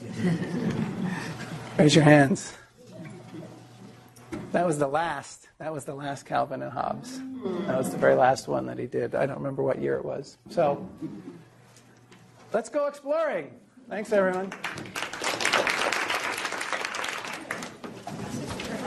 [1.79, 2.55] Raise your hands.
[4.51, 5.49] That was the last.
[5.59, 7.21] That was the last Calvin and Hobbes.
[7.67, 9.15] That was the very last one that he did.
[9.15, 10.39] I don't remember what year it was.
[10.51, 10.85] So,
[12.53, 13.53] let's go exploring.
[13.89, 14.53] Thanks, everyone.